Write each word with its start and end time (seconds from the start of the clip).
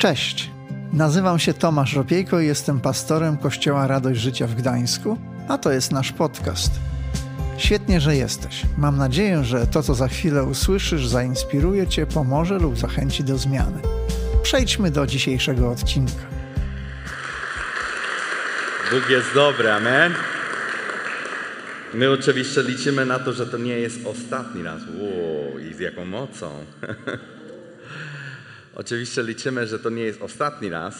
Cześć, 0.00 0.50
nazywam 0.92 1.38
się 1.38 1.54
Tomasz 1.54 1.94
Ropiejko 1.94 2.40
i 2.40 2.46
jestem 2.46 2.80
pastorem 2.80 3.36
Kościoła 3.36 3.86
Radość 3.86 4.20
Życia 4.20 4.46
w 4.46 4.54
Gdańsku, 4.54 5.18
a 5.48 5.58
to 5.58 5.72
jest 5.72 5.92
nasz 5.92 6.12
podcast. 6.12 6.70
Świetnie, 7.58 8.00
że 8.00 8.16
jesteś. 8.16 8.62
Mam 8.78 8.96
nadzieję, 8.96 9.44
że 9.44 9.66
to, 9.66 9.82
co 9.82 9.94
za 9.94 10.08
chwilę 10.08 10.44
usłyszysz, 10.44 11.06
zainspiruje 11.06 11.86
Cię, 11.86 12.06
pomoże 12.06 12.58
lub 12.58 12.78
zachęci 12.78 13.24
do 13.24 13.38
zmiany. 13.38 13.82
Przejdźmy 14.42 14.90
do 14.90 15.06
dzisiejszego 15.06 15.70
odcinka. 15.70 16.24
Bóg 18.92 19.10
jest 19.10 19.34
dobry, 19.34 19.72
amen. 19.72 20.14
My 21.94 22.10
oczywiście 22.10 22.62
liczymy 22.62 23.06
na 23.06 23.18
to, 23.18 23.32
że 23.32 23.46
to 23.46 23.58
nie 23.58 23.78
jest 23.78 24.06
ostatni 24.06 24.62
raz. 24.62 24.82
Wow, 24.82 25.58
i 25.58 25.74
z 25.74 25.78
jaką 25.78 26.04
mocą. 26.04 26.50
oczywiście 28.80 29.22
liczymy, 29.22 29.66
że 29.66 29.78
to 29.78 29.90
nie 29.90 30.02
jest 30.02 30.22
ostatni 30.22 30.70
raz, 30.70 30.94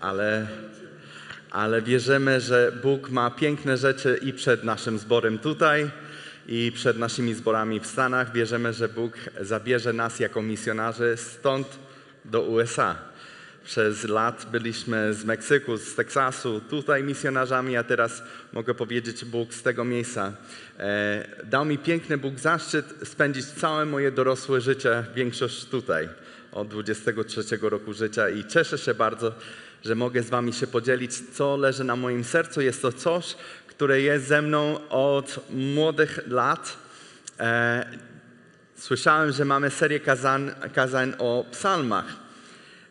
ale, 0.00 0.46
ale 1.50 1.82
wierzymy, 1.82 2.40
że 2.40 2.72
Bóg 2.82 3.10
ma 3.10 3.30
piękne 3.30 3.76
rzeczy 3.76 4.18
i 4.22 4.32
przed 4.32 4.64
naszym 4.64 4.98
zborem 4.98 5.38
tutaj, 5.38 5.90
i 6.48 6.72
przed 6.74 6.98
naszymi 6.98 7.34
zborami 7.34 7.80
w 7.80 7.86
Stanach. 7.86 8.32
Wierzymy, 8.32 8.72
że 8.72 8.88
Bóg 8.88 9.12
zabierze 9.40 9.92
nas 9.92 10.20
jako 10.20 10.42
misjonarzy 10.42 11.14
stąd 11.16 11.66
do 12.24 12.42
USA. 12.42 12.96
Przez 13.64 14.04
lat 14.04 14.46
byliśmy 14.52 15.14
z 15.14 15.24
Meksyku, 15.24 15.76
z 15.76 15.94
Teksasu, 15.94 16.60
tutaj 16.60 17.02
misjonarzami, 17.02 17.76
a 17.76 17.84
teraz 17.84 18.22
mogę 18.52 18.74
powiedzieć 18.74 19.24
Bóg 19.24 19.54
z 19.54 19.62
tego 19.62 19.84
miejsca. 19.84 20.32
E, 20.78 21.26
dał 21.44 21.64
mi 21.64 21.78
piękny 21.78 22.18
Bóg 22.18 22.38
zaszczyt 22.38 22.94
spędzić 23.04 23.46
całe 23.46 23.86
moje 23.86 24.12
dorosłe 24.12 24.60
życie, 24.60 25.04
większość 25.14 25.64
tutaj, 25.64 26.08
od 26.52 26.68
23 26.68 27.42
roku 27.62 27.92
życia 27.92 28.28
i 28.28 28.44
cieszę 28.44 28.78
się 28.78 28.94
bardzo, 28.94 29.32
że 29.84 29.94
mogę 29.94 30.22
z 30.22 30.30
wami 30.30 30.52
się 30.52 30.66
podzielić, 30.66 31.12
co 31.32 31.56
leży 31.56 31.84
na 31.84 31.96
moim 31.96 32.24
sercu. 32.24 32.60
Jest 32.60 32.82
to 32.82 32.92
coś, 32.92 33.36
które 33.66 34.00
jest 34.00 34.26
ze 34.26 34.42
mną 34.42 34.88
od 34.88 35.40
młodych 35.50 36.20
lat. 36.26 36.76
E, 37.40 37.86
słyszałem, 38.76 39.32
że 39.32 39.44
mamy 39.44 39.70
serię 39.70 40.00
kazań, 40.00 40.50
kazań 40.74 41.12
o 41.18 41.44
psalmach. 41.50 42.06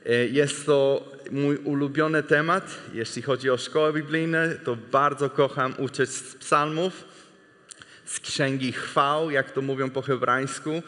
E, 0.06 0.14
jest 0.14 0.66
to 0.66 1.10
mój 1.32 1.58
ulubiony 1.58 2.24
temat. 2.24 2.76
Jeśli 2.94 3.22
chodzi 3.22 3.50
o 3.50 3.58
szkołę 3.58 3.94
biblijne, 3.94 4.56
to 4.56 4.76
bardzo 4.76 5.30
kocham 5.30 5.74
uczyć 5.78 6.10
z 6.10 6.36
psalmów, 6.36 7.04
z 8.06 8.20
księgi 8.20 8.72
chwał, 8.72 9.32
jak 9.32 9.52
to 9.52 9.62
mówią 9.62 9.90
po 9.90 10.02
hebrajsku, 10.02 10.82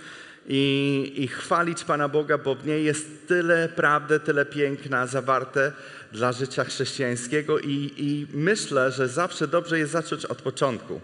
i, 0.47 1.13
i 1.15 1.27
chwalić 1.27 1.83
Pana 1.83 2.09
Boga, 2.09 2.37
bo 2.37 2.55
w 2.55 2.67
niej 2.67 2.85
jest 2.85 3.27
tyle 3.27 3.69
prawdy, 3.69 4.19
tyle 4.19 4.45
piękna 4.45 5.07
zawarte 5.07 5.71
dla 6.11 6.31
życia 6.31 6.63
chrześcijańskiego 6.63 7.59
i, 7.59 7.93
i 7.97 8.27
myślę, 8.33 8.91
że 8.91 9.07
zawsze 9.07 9.47
dobrze 9.47 9.79
jest 9.79 9.91
zacząć 9.91 10.25
od 10.25 10.41
początku. 10.41 11.01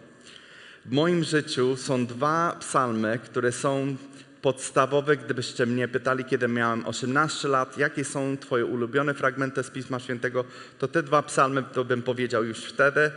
W 0.85 0.91
moim 0.91 1.23
życiu 1.23 1.75
są 1.75 2.05
dwa 2.05 2.57
psalmy, 2.59 3.19
które 3.23 3.51
są 3.51 3.95
podstawowe, 4.41 5.17
gdybyście 5.17 5.65
mnie 5.65 5.87
pytali, 5.87 6.25
kiedy 6.25 6.47
miałem 6.47 6.85
18 6.85 7.47
lat, 7.47 7.77
jakie 7.77 8.03
są 8.03 8.37
Twoje 8.37 8.65
ulubione 8.65 9.13
fragmenty 9.13 9.63
z 9.63 9.69
Pisma 9.69 9.99
Świętego, 9.99 10.45
to 10.79 10.87
te 10.87 11.03
dwa 11.03 11.23
psalmy 11.23 11.63
to 11.73 11.85
bym 11.85 12.01
powiedział 12.01 12.43
już 12.43 12.57
wtedy. 12.57 13.11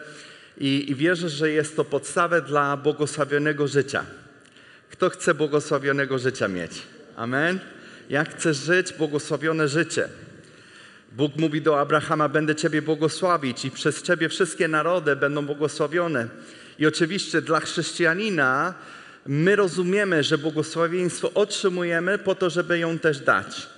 I, 0.58 0.90
i 0.90 0.94
wierzę, 0.94 1.28
że 1.28 1.50
jest 1.50 1.76
to 1.76 1.84
podstawę 1.84 2.42
dla 2.42 2.76
błogosławionego 2.76 3.68
życia. 3.68 4.04
Kto 4.90 5.10
chce 5.10 5.34
błogosławionego 5.34 6.18
życia 6.18 6.48
mieć? 6.48 6.82
Amen? 7.16 7.58
Jak 8.08 8.34
chcesz 8.34 8.56
żyć 8.56 8.92
błogosławione 8.92 9.68
życie? 9.68 10.08
Bóg 11.12 11.36
mówi 11.36 11.62
do 11.62 11.80
Abrahama: 11.80 12.28
Będę 12.28 12.54
Ciebie 12.56 12.82
błogosławić, 12.82 13.64
i 13.64 13.70
przez 13.70 14.02
Ciebie 14.02 14.28
wszystkie 14.28 14.68
narody 14.68 15.16
będą 15.16 15.46
błogosławione. 15.46 16.28
I 16.78 16.86
oczywiście 16.86 17.42
dla 17.42 17.60
chrześcijanina 17.60 18.74
my 19.26 19.56
rozumiemy, 19.56 20.22
że 20.22 20.38
błogosławieństwo 20.38 21.30
otrzymujemy 21.34 22.18
po 22.18 22.34
to, 22.34 22.50
żeby 22.50 22.78
ją 22.78 22.98
też 22.98 23.20
dać. 23.20 23.68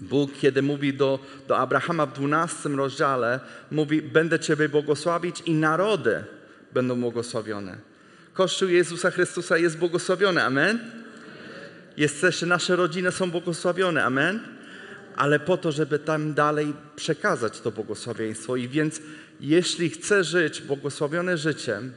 Bóg, 0.00 0.30
kiedy 0.40 0.62
mówi 0.62 0.94
do, 0.94 1.18
do 1.48 1.58
Abrahama 1.58 2.06
w 2.06 2.12
12 2.12 2.68
rozdziale, 2.68 3.40
mówi: 3.70 4.02
Będę 4.02 4.38
Ciebie 4.38 4.68
błogosławić 4.68 5.40
i 5.46 5.54
narody 5.54 6.24
będą 6.72 7.00
błogosławione. 7.00 7.90
Kościół 8.32 8.68
Jezusa 8.68 9.10
Chrystusa 9.10 9.58
jest 9.58 9.78
błogosławiony, 9.78 10.42
amen? 10.42 10.78
Jest 11.96 12.20
też, 12.20 12.42
nasze 12.42 12.76
rodziny 12.76 13.12
są 13.12 13.30
błogosławione, 13.30 14.04
amen? 14.04 14.40
Ale 15.16 15.40
po 15.40 15.56
to, 15.56 15.72
żeby 15.72 15.98
tam 15.98 16.34
dalej 16.34 16.72
przekazać 16.96 17.60
to 17.60 17.70
błogosławieństwo. 17.70 18.56
I 18.56 18.68
więc, 18.68 19.00
jeśli 19.40 19.90
chcę 19.90 20.24
żyć 20.24 20.62
błogosławione 20.62 21.38
życiem, 21.38 21.92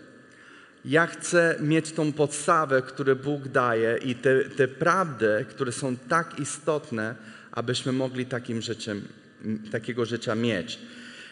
ja 0.86 1.08
chcę 1.08 1.56
mieć 1.60 1.92
tą 1.92 2.14
podstawę, 2.14 2.82
którą 2.82 3.16
Bóg 3.16 3.48
daje 3.48 3.98
i 3.98 4.16
te, 4.16 4.44
te 4.44 4.68
prawdy, 4.68 5.46
które 5.50 5.72
są 5.72 5.98
tak 5.98 6.40
istotne, 6.40 7.16
abyśmy 7.52 7.92
mogli 7.92 8.26
takim 8.26 8.62
życiem, 8.62 9.02
takiego 9.72 10.06
życia 10.06 10.36
mieć. 10.36 10.80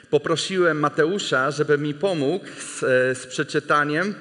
Poprosiłem 0.09 0.79
Mateusza, 0.79 1.51
żeby 1.51 1.77
mi 1.77 1.93
pomógł 1.93 2.45
z, 2.59 2.79
z 3.17 3.27
przeczytaniem. 3.27 4.15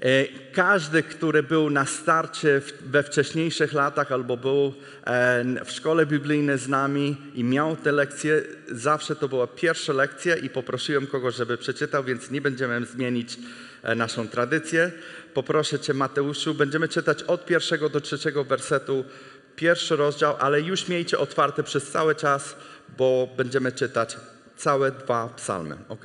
E, 0.00 0.26
każdy, 0.52 1.02
który 1.02 1.42
był 1.42 1.70
na 1.70 1.86
starcie 1.86 2.62
we 2.80 3.02
wcześniejszych 3.02 3.72
latach 3.72 4.12
albo 4.12 4.36
był 4.36 4.74
e, 5.06 5.64
w 5.64 5.70
szkole 5.70 6.06
biblijnej 6.06 6.58
z 6.58 6.68
nami 6.68 7.16
i 7.34 7.44
miał 7.44 7.76
te 7.76 7.92
lekcje, 7.92 8.42
zawsze 8.68 9.16
to 9.16 9.28
była 9.28 9.46
pierwsza 9.46 9.92
lekcja 9.92 10.36
i 10.36 10.50
poprosiłem 10.50 11.06
kogoś, 11.06 11.34
żeby 11.34 11.58
przeczytał, 11.58 12.04
więc 12.04 12.30
nie 12.30 12.40
będziemy 12.40 12.86
zmienić 12.86 13.38
e, 13.82 13.94
naszą 13.94 14.28
tradycję. 14.28 14.92
Poproszę 15.34 15.78
Cię, 15.78 15.94
Mateuszu, 15.94 16.54
będziemy 16.54 16.88
czytać 16.88 17.22
od 17.22 17.46
pierwszego 17.46 17.88
do 17.88 18.00
trzeciego 18.00 18.44
wersetu, 18.44 19.04
pierwszy 19.56 19.96
rozdział, 19.96 20.36
ale 20.38 20.60
już 20.60 20.88
miejcie 20.88 21.18
otwarte 21.18 21.62
przez 21.62 21.90
cały 21.90 22.14
czas, 22.14 22.56
bo 22.98 23.28
będziemy 23.36 23.72
czytać 23.72 24.16
całe 24.56 24.92
dwa 24.92 25.28
psalmy, 25.36 25.76
ok? 25.88 26.04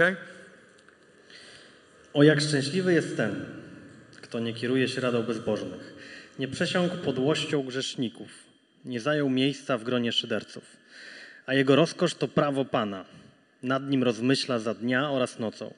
O 2.13 2.23
jak 2.23 2.41
szczęśliwy 2.41 2.93
jest 2.93 3.17
ten, 3.17 3.60
kto 4.31 4.39
nie 4.39 4.53
kieruje 4.53 4.87
się 4.87 5.01
radą 5.01 5.23
bezbożnych, 5.23 5.95
nie 6.39 6.47
przesiąkł 6.47 6.97
podłością 6.97 7.63
grzeszników, 7.63 8.29
nie 8.85 8.99
zajął 8.99 9.29
miejsca 9.29 9.77
w 9.77 9.83
gronie 9.83 10.11
szyderców, 10.11 10.63
a 11.45 11.53
jego 11.53 11.75
rozkosz 11.75 12.15
to 12.15 12.27
prawo 12.27 12.65
Pana. 12.65 13.05
Nad 13.63 13.89
nim 13.89 14.03
rozmyśla 14.03 14.59
za 14.59 14.73
dnia 14.73 15.11
oraz 15.11 15.39
nocą. 15.39 15.73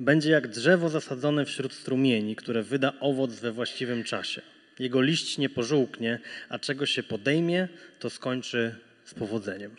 Będzie 0.00 0.30
jak 0.30 0.48
drzewo 0.48 0.88
zasadzone 0.88 1.44
wśród 1.44 1.72
strumieni, 1.72 2.36
które 2.36 2.62
wyda 2.62 2.92
owoc 3.00 3.34
we 3.34 3.52
właściwym 3.52 4.04
czasie. 4.04 4.42
Jego 4.78 5.02
liść 5.02 5.38
nie 5.38 5.48
pożółknie, 5.48 6.18
a 6.48 6.58
czego 6.58 6.86
się 6.86 7.02
podejmie, 7.02 7.68
to 7.98 8.10
skończy 8.10 8.74
z 9.04 9.14
powodzeniem. 9.14 9.76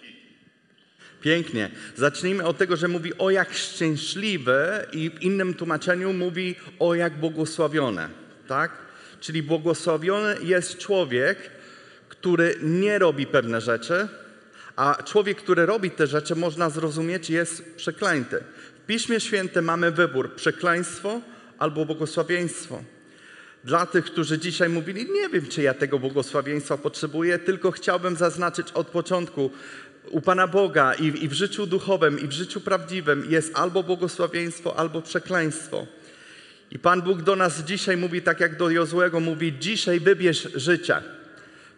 Pięknie. 1.22 1.72
Zacznijmy 1.96 2.44
od 2.44 2.58
tego, 2.58 2.78
że 2.78 2.88
mówi 2.88 3.18
o 3.18 3.30
jak 3.30 3.54
szczęśliwe 3.54 4.88
i 4.92 5.10
w 5.10 5.22
innym 5.22 5.54
tłumaczeniu 5.54 6.14
mówi 6.14 6.56
o 6.80 6.96
jak 6.96 7.20
błogosławione. 7.20 8.10
Tak? 8.48 8.72
Czyli 9.20 9.44
błogosławiony 9.44 10.36
jest 10.44 10.78
człowiek, 10.78 11.38
który 12.10 12.56
nie 12.62 13.00
robi 13.00 13.28
pewne 13.28 13.62
rzeczy, 13.62 14.08
a 14.76 15.04
człowiek, 15.04 15.38
który 15.38 15.66
robi 15.66 15.92
te 15.92 16.08
rzeczy, 16.08 16.36
można 16.36 16.70
zrozumieć, 16.70 17.30
jest 17.30 17.76
przeklęty. 17.76 18.44
W 18.84 18.86
Piśmie 18.88 19.20
Świętym 19.20 19.66
mamy 19.66 19.92
wybór: 19.92 20.36
przekleństwo 20.36 21.22
albo 21.60 21.86
błogosławieństwo. 21.86 22.84
Dla 23.64 23.86
tych, 23.86 24.06
którzy 24.06 24.40
dzisiaj 24.40 24.70
mówili, 24.70 25.12
nie 25.12 25.30
wiem, 25.30 25.48
czy 25.48 25.62
ja 25.62 25.74
tego 25.74 26.00
błogosławieństwa 26.00 26.78
potrzebuję, 26.78 27.40
tylko 27.40 27.72
chciałbym 27.72 28.16
zaznaczyć 28.16 28.72
od 28.72 28.88
początku, 28.88 29.52
u 30.12 30.22
Pana 30.22 30.48
Boga 30.48 30.94
i, 30.94 31.24
i 31.24 31.28
w 31.28 31.34
życiu 31.34 31.68
duchowym, 31.68 32.20
i 32.20 32.28
w 32.28 32.32
życiu 32.32 32.62
prawdziwym 32.62 33.26
jest 33.30 33.52
albo 33.56 33.84
błogosławieństwo, 33.84 34.80
albo 34.80 35.02
przekleństwo. 35.02 35.88
I 36.72 36.80
Pan 36.80 37.02
Bóg 37.02 37.22
do 37.22 37.36
nas 37.36 37.64
dzisiaj 37.64 37.98
mówi, 37.98 38.22
tak 38.22 38.40
jak 38.40 38.58
do 38.58 38.70
Jozłego 38.70 39.20
mówi, 39.20 39.54
dzisiaj 39.60 40.00
wybierz 40.00 40.48
życie, 40.56 40.96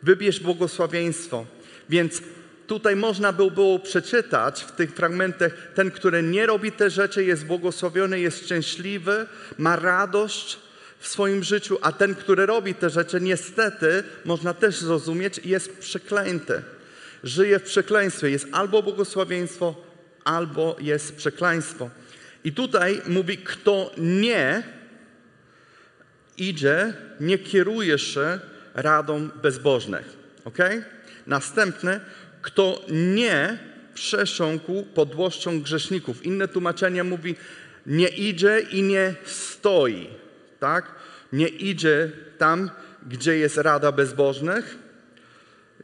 wybierz 0.04 0.40
błogosławieństwo. 0.40 1.46
Więc 1.90 2.22
tutaj 2.68 2.96
można 2.96 3.34
by 3.34 3.52
było 3.52 3.80
przeczytać 3.80 4.62
w 4.62 4.72
tych 4.72 4.92
fragmentach, 4.92 5.52
ten, 5.76 5.92
który 5.92 6.24
nie 6.24 6.46
robi 6.46 6.72
te 6.72 6.90
rzeczy, 6.90 7.24
jest 7.24 7.46
błogosławiony, 7.46 8.20
jest 8.20 8.46
szczęśliwy, 8.46 9.26
ma 9.58 9.76
radość 9.76 10.58
w 11.00 11.08
swoim 11.08 11.44
życiu, 11.44 11.78
a 11.82 11.92
ten, 11.92 12.16
który 12.16 12.46
robi 12.46 12.76
te 12.76 12.90
rzeczy, 12.90 13.22
niestety, 13.22 14.04
można 14.26 14.54
też 14.54 14.78
zrozumieć, 14.78 15.40
jest 15.46 15.78
przeklęty 15.78 16.62
żyje 17.24 17.60
w 17.60 17.64
przekleństwie. 17.64 18.30
Jest 18.30 18.48
albo 18.52 18.84
błogosławieństwo, 18.84 19.76
albo 20.24 20.76
jest 20.80 21.16
przekleństwo. 21.16 21.90
I 22.44 22.52
tutaj 22.52 23.02
mówi, 23.08 23.38
kto 23.38 23.92
nie 23.98 24.64
idzie, 26.38 26.94
nie 27.20 27.38
kieruje 27.38 28.00
się 28.00 28.40
radą 28.74 29.30
bezbożnych. 29.42 30.18
Ok? 30.46 30.58
Następny, 31.28 32.00
kto 32.42 32.86
nie 32.90 33.58
przesiąkł 33.94 34.84
podłością 34.84 35.62
grzeszników. 35.62 36.26
Inne 36.26 36.48
tłumaczenie 36.48 37.04
mówi, 37.04 37.36
nie 37.86 38.08
idzie 38.08 38.60
i 38.60 38.84
nie 38.84 39.16
stoi, 39.26 40.08
tak? 40.60 40.96
Nie 41.34 41.48
idzie 41.48 42.12
tam, 42.38 42.70
gdzie 43.08 43.38
jest 43.38 43.58
Rada 43.58 43.92
Bezbożnych. 43.92 44.87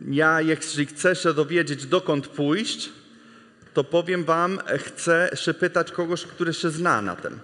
Ja, 0.02 0.42
jeśli 0.42 0.86
chcę 0.86 1.16
się 1.16 1.34
dowiedzieć, 1.34 1.86
dokąd 1.86 2.28
pójść, 2.28 2.90
to 3.74 3.84
powiem 3.84 4.24
wam, 4.24 4.60
chcę 4.78 5.30
się 5.36 5.54
pytać 5.54 5.92
kogoś, 5.92 6.26
który 6.26 6.54
się 6.54 6.70
zna 6.70 7.02
na 7.02 7.16
tym. 7.16 7.40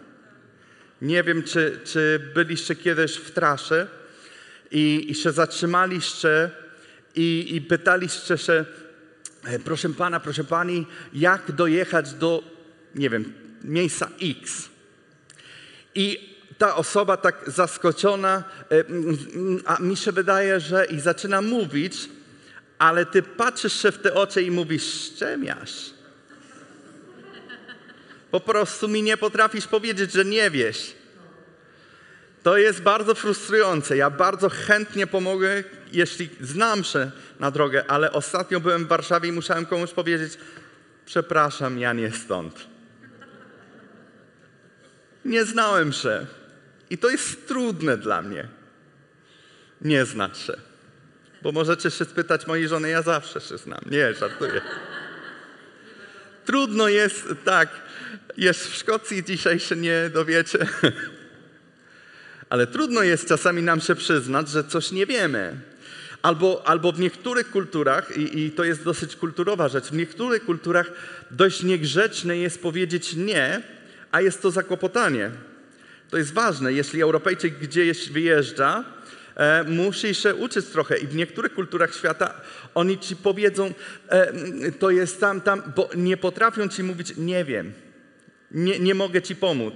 Nie 1.01 1.23
wiem, 1.23 1.43
czy, 1.43 1.79
czy 1.85 2.31
byliście 2.33 2.75
kiedyś 2.75 3.15
w 3.15 3.31
trasie 3.31 3.87
i, 4.71 5.05
i 5.09 5.15
się 5.15 5.31
zatrzymaliście 5.31 6.49
i, 7.15 7.55
i 7.55 7.61
pytaliście 7.61 8.37
się, 8.37 8.65
e, 9.45 9.59
proszę 9.59 9.89
pana, 9.89 10.19
proszę 10.19 10.43
pani, 10.43 10.87
jak 11.13 11.51
dojechać 11.51 12.13
do, 12.13 12.43
nie 12.95 13.09
wiem, 13.09 13.33
miejsca 13.63 14.09
X. 14.21 14.69
I 15.95 16.35
ta 16.57 16.75
osoba 16.75 17.17
tak 17.17 17.43
zaskoczona, 17.47 18.43
e, 18.71 18.83
a 19.65 19.79
mi 19.79 19.97
się 19.97 20.11
wydaje, 20.11 20.59
że 20.59 20.85
i 20.85 20.99
zaczyna 20.99 21.41
mówić, 21.41 22.09
ale 22.79 23.05
ty 23.05 23.21
patrzysz 23.21 23.81
się 23.81 23.91
w 23.91 23.97
te 23.97 24.13
oczy 24.13 24.43
i 24.43 24.51
mówisz, 24.51 24.83
ściemiasz. 24.83 25.93
Po 28.31 28.39
prostu 28.39 28.87
mi 28.87 29.03
nie 29.03 29.17
potrafisz 29.17 29.67
powiedzieć, 29.67 30.11
że 30.11 30.25
nie 30.25 30.51
wiesz. 30.51 30.95
To 32.43 32.57
jest 32.57 32.81
bardzo 32.81 33.15
frustrujące. 33.15 33.97
Ja 33.97 34.09
bardzo 34.09 34.49
chętnie 34.49 35.07
pomogę, 35.07 35.63
jeśli 35.91 36.29
znam 36.41 36.83
się 36.83 37.11
na 37.39 37.51
drogę, 37.51 37.83
ale 37.87 38.11
ostatnio 38.11 38.59
byłem 38.59 38.85
w 38.85 38.87
Warszawie 38.87 39.29
i 39.29 39.31
musiałem 39.31 39.65
komuś 39.65 39.91
powiedzieć: 39.91 40.37
Przepraszam, 41.05 41.79
ja 41.79 41.93
nie 41.93 42.11
stąd. 42.11 42.67
Nie 45.25 45.45
znałem 45.45 45.93
się. 45.93 46.25
I 46.89 46.97
to 46.97 47.09
jest 47.09 47.47
trudne 47.47 47.97
dla 47.97 48.21
mnie. 48.21 48.47
Nie 49.81 50.05
znać 50.05 50.37
się. 50.37 50.68
Bo 51.41 51.51
możecie 51.51 51.91
się 51.91 52.05
spytać 52.05 52.47
mojej 52.47 52.67
żony, 52.67 52.89
ja 52.89 53.01
zawsze 53.01 53.41
się 53.41 53.57
znam. 53.57 53.81
Nie, 53.91 54.13
żartuję. 54.13 54.61
Trudno 56.45 56.87
jest, 56.87 57.27
tak, 57.45 57.69
jest 58.37 58.67
w 58.67 58.75
Szkocji, 58.75 59.23
dzisiaj 59.23 59.59
się 59.59 59.75
nie 59.75 60.09
dowiecie. 60.13 60.59
Ale 62.49 62.67
trudno 62.67 63.03
jest 63.03 63.27
czasami 63.27 63.61
nam 63.61 63.81
się 63.81 63.95
przyznać, 63.95 64.49
że 64.49 64.63
coś 64.63 64.91
nie 64.91 65.05
wiemy. 65.05 65.55
Albo, 66.21 66.67
albo 66.67 66.91
w 66.91 66.99
niektórych 66.99 67.51
kulturach, 67.51 68.17
i, 68.17 68.39
i 68.39 68.51
to 68.51 68.63
jest 68.63 68.83
dosyć 68.83 69.15
kulturowa 69.15 69.67
rzecz, 69.67 69.85
w 69.85 69.93
niektórych 69.93 70.45
kulturach 70.45 70.91
dość 71.31 71.63
niegrzeczne 71.63 72.37
jest 72.37 72.61
powiedzieć 72.61 73.13
nie, 73.15 73.61
a 74.11 74.21
jest 74.21 74.41
to 74.41 74.51
zakłopotanie. 74.51 75.31
To 76.09 76.17
jest 76.17 76.33
ważne. 76.33 76.73
Jeśli 76.73 77.01
Europejczyk 77.01 77.59
gdzieś 77.59 78.09
wyjeżdża, 78.09 78.83
e, 79.39 80.13
się 80.13 80.35
uczyć 80.35 80.65
trochę. 80.65 80.97
I 80.97 81.07
w 81.07 81.15
niektórych 81.15 81.53
kulturach 81.53 81.95
świata 81.95 82.33
oni 82.75 82.99
ci 82.99 83.15
powiedzą, 83.15 83.73
e, 84.09 84.71
to 84.71 84.89
jest 84.89 85.19
tam, 85.19 85.41
tam, 85.41 85.63
bo 85.75 85.89
nie 85.95 86.17
potrafią 86.17 86.67
ci 86.67 86.83
mówić, 86.83 87.13
nie 87.17 87.45
wiem, 87.45 87.73
nie, 88.51 88.79
nie 88.79 88.95
mogę 88.95 89.21
ci 89.21 89.35
pomóc. 89.35 89.73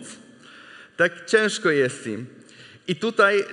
Tak 0.97 1.25
ciężko 1.25 1.69
jest 1.69 2.07
im. 2.07 2.25
I 2.87 2.95
tutaj 2.95 3.43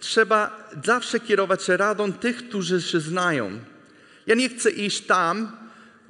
trzeba 0.00 0.70
zawsze 0.84 1.20
kierować 1.20 1.64
się 1.64 1.76
radą 1.76 2.12
tych, 2.12 2.48
którzy 2.48 2.82
się 2.82 3.00
znają. 3.00 3.58
Ja 4.26 4.34
nie 4.34 4.48
chcę 4.48 4.70
iść 4.70 5.00
tam, 5.00 5.56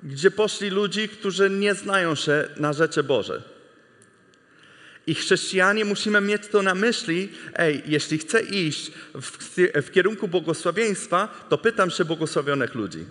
gdzie 0.02 0.30
poszli 0.30 0.70
ludzie, 0.70 1.08
którzy 1.08 1.50
nie 1.50 1.74
znają 1.74 2.14
się 2.14 2.48
na 2.56 2.72
rzeczy 2.72 3.02
Boże. 3.02 3.53
I 5.06 5.14
chrześcijanie 5.14 5.84
musimy 5.84 6.20
mieć 6.20 6.46
to 6.46 6.62
na 6.62 6.74
myśli, 6.74 7.32
ej, 7.54 7.82
jeśli 7.86 8.18
chcę 8.18 8.42
iść 8.42 8.90
w, 9.14 9.30
w 9.82 9.90
kierunku 9.90 10.28
błogosławieństwa, 10.28 11.46
to 11.48 11.58
pytam 11.58 11.90
się 11.90 12.04
błogosławionych 12.04 12.74
ludzi. 12.74 13.04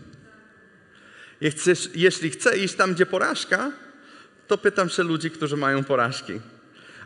Jeśli 1.95 2.29
chcę 2.29 2.57
iść 2.57 2.75
tam, 2.75 2.93
gdzie 2.93 3.05
porażka, 3.05 3.71
to 4.47 4.57
pytam 4.57 4.89
się 4.89 5.03
ludzi, 5.03 5.31
którzy 5.31 5.57
mają 5.57 5.83
porażki. 5.83 6.33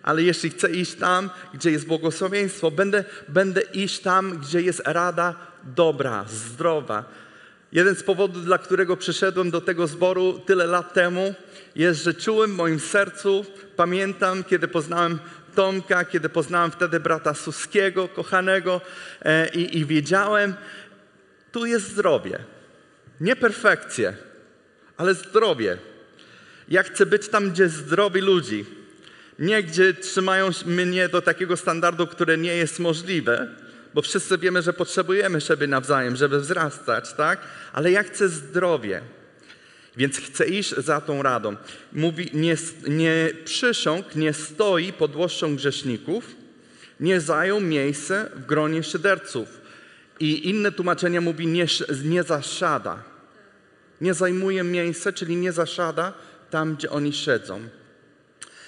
Ale 0.03 0.23
jeśli 0.23 0.49
chcę 0.49 0.71
iść 0.71 0.95
tam, 0.95 1.29
gdzie 1.53 1.71
jest 1.71 1.87
błogosławieństwo, 1.87 2.71
będę, 2.71 3.03
będę 3.27 3.61
iść 3.61 3.99
tam, 3.99 4.37
gdzie 4.37 4.61
jest 4.61 4.81
rada 4.85 5.35
dobra, 5.63 6.25
zdrowa. 6.29 7.05
Jeden 7.71 7.95
z 7.95 8.03
powodów, 8.03 8.45
dla 8.45 8.57
którego 8.57 8.97
przyszedłem 8.97 9.51
do 9.51 9.61
tego 9.61 9.87
zboru 9.87 10.39
tyle 10.39 10.65
lat 10.65 10.93
temu, 10.93 11.33
jest, 11.75 12.03
że 12.03 12.13
czułem 12.13 12.51
w 12.51 12.55
moim 12.55 12.79
sercu, 12.79 13.45
pamiętam, 13.75 14.43
kiedy 14.43 14.67
poznałem 14.67 15.19
Tomka, 15.55 16.05
kiedy 16.05 16.29
poznałem 16.29 16.71
wtedy 16.71 16.99
brata 16.99 17.33
Suskiego, 17.33 18.07
kochanego 18.07 18.81
e, 19.21 19.49
i, 19.49 19.77
i 19.77 19.85
wiedziałem, 19.85 20.53
tu 21.51 21.65
jest 21.65 21.89
zdrowie. 21.91 22.39
Nie 23.21 23.35
perfekcje, 23.35 24.13
ale 24.97 25.13
zdrowie. 25.13 25.77
Ja 26.69 26.83
chcę 26.83 27.05
być 27.05 27.29
tam, 27.29 27.51
gdzie 27.51 27.69
zdrowi 27.69 28.21
ludzi. 28.21 28.65
Nie 29.39 29.63
gdzie 29.63 29.93
trzymają 29.93 30.49
mnie 30.65 31.09
do 31.09 31.21
takiego 31.21 31.57
standardu, 31.57 32.07
które 32.07 32.37
nie 32.37 32.55
jest 32.55 32.79
możliwe, 32.79 33.47
bo 33.93 34.01
wszyscy 34.01 34.37
wiemy, 34.37 34.61
że 34.61 34.73
potrzebujemy 34.73 35.41
siebie 35.41 35.67
nawzajem, 35.67 36.15
żeby 36.15 36.39
wzrastać, 36.39 37.13
tak? 37.13 37.39
Ale 37.73 37.91
ja 37.91 38.03
chcę 38.03 38.29
zdrowie. 38.29 39.01
Więc 39.97 40.17
chcę 40.17 40.45
iść 40.45 40.75
za 40.75 41.01
tą 41.01 41.23
radą. 41.23 41.55
Mówi, 41.93 42.29
nie, 42.33 42.55
nie 42.87 43.29
nie 44.15 44.33
stoi 44.33 44.93
pod 44.93 45.15
łoszczą 45.15 45.55
grzeszników, 45.55 46.35
nie 46.99 47.21
zajął 47.21 47.61
miejsce 47.61 48.29
w 48.35 48.45
gronie 48.45 48.83
szyderców. 48.83 49.61
I 50.19 50.49
inne 50.49 50.71
tłumaczenie 50.71 51.21
mówi, 51.21 51.47
nie, 51.47 51.65
nie 52.03 52.23
zasiada. 52.23 53.03
Nie 54.01 54.13
zajmuje 54.13 54.63
miejsca, 54.63 55.11
czyli 55.11 55.35
nie 55.35 55.51
zasiada 55.51 56.13
tam, 56.49 56.75
gdzie 56.75 56.89
oni 56.89 57.13
siedzą. 57.13 57.61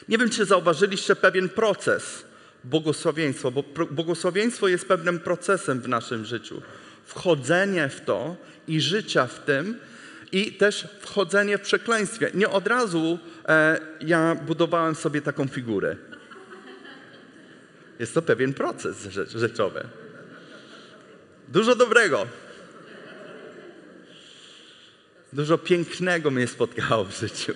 Nie 0.10 0.18
wiem, 0.18 0.30
czy 0.30 0.46
zauważyliście 0.46 1.16
pewien 1.16 1.50
proces 1.50 2.24
błogosławieństwa, 2.64 3.52
bo 3.52 3.64
błogosławieństwo 3.92 4.68
jest 4.68 4.88
pewnym 4.88 5.20
procesem 5.20 5.82
w 5.82 5.88
naszym 5.88 6.26
życiu. 6.26 6.62
Wchodzenie 7.06 7.90
w 7.90 8.02
to 8.02 8.36
i 8.68 8.82
życia 8.82 9.28
w 9.28 9.40
tym, 9.40 9.80
i 10.32 10.54
też 10.54 10.88
wchodzenie 11.02 11.58
w 11.58 11.62
przekleństwie. 11.62 12.32
Nie 12.34 12.50
od 12.50 12.68
razu 12.68 13.20
e, 13.48 13.80
ja 14.02 14.36
budowałem 14.36 14.96
sobie 14.96 15.22
taką 15.22 15.48
figurę. 15.48 15.96
Jest 18.00 18.14
to 18.14 18.22
pewien 18.22 18.54
proces 18.54 19.08
rzeczowy. 19.36 19.84
Dużo 21.48 21.76
dobrego. 21.76 22.28
Dużo 25.34 25.58
pięknego 25.58 26.32
mnie 26.32 26.48
spotkało 26.48 27.06
w 27.06 27.20
życiu. 27.20 27.54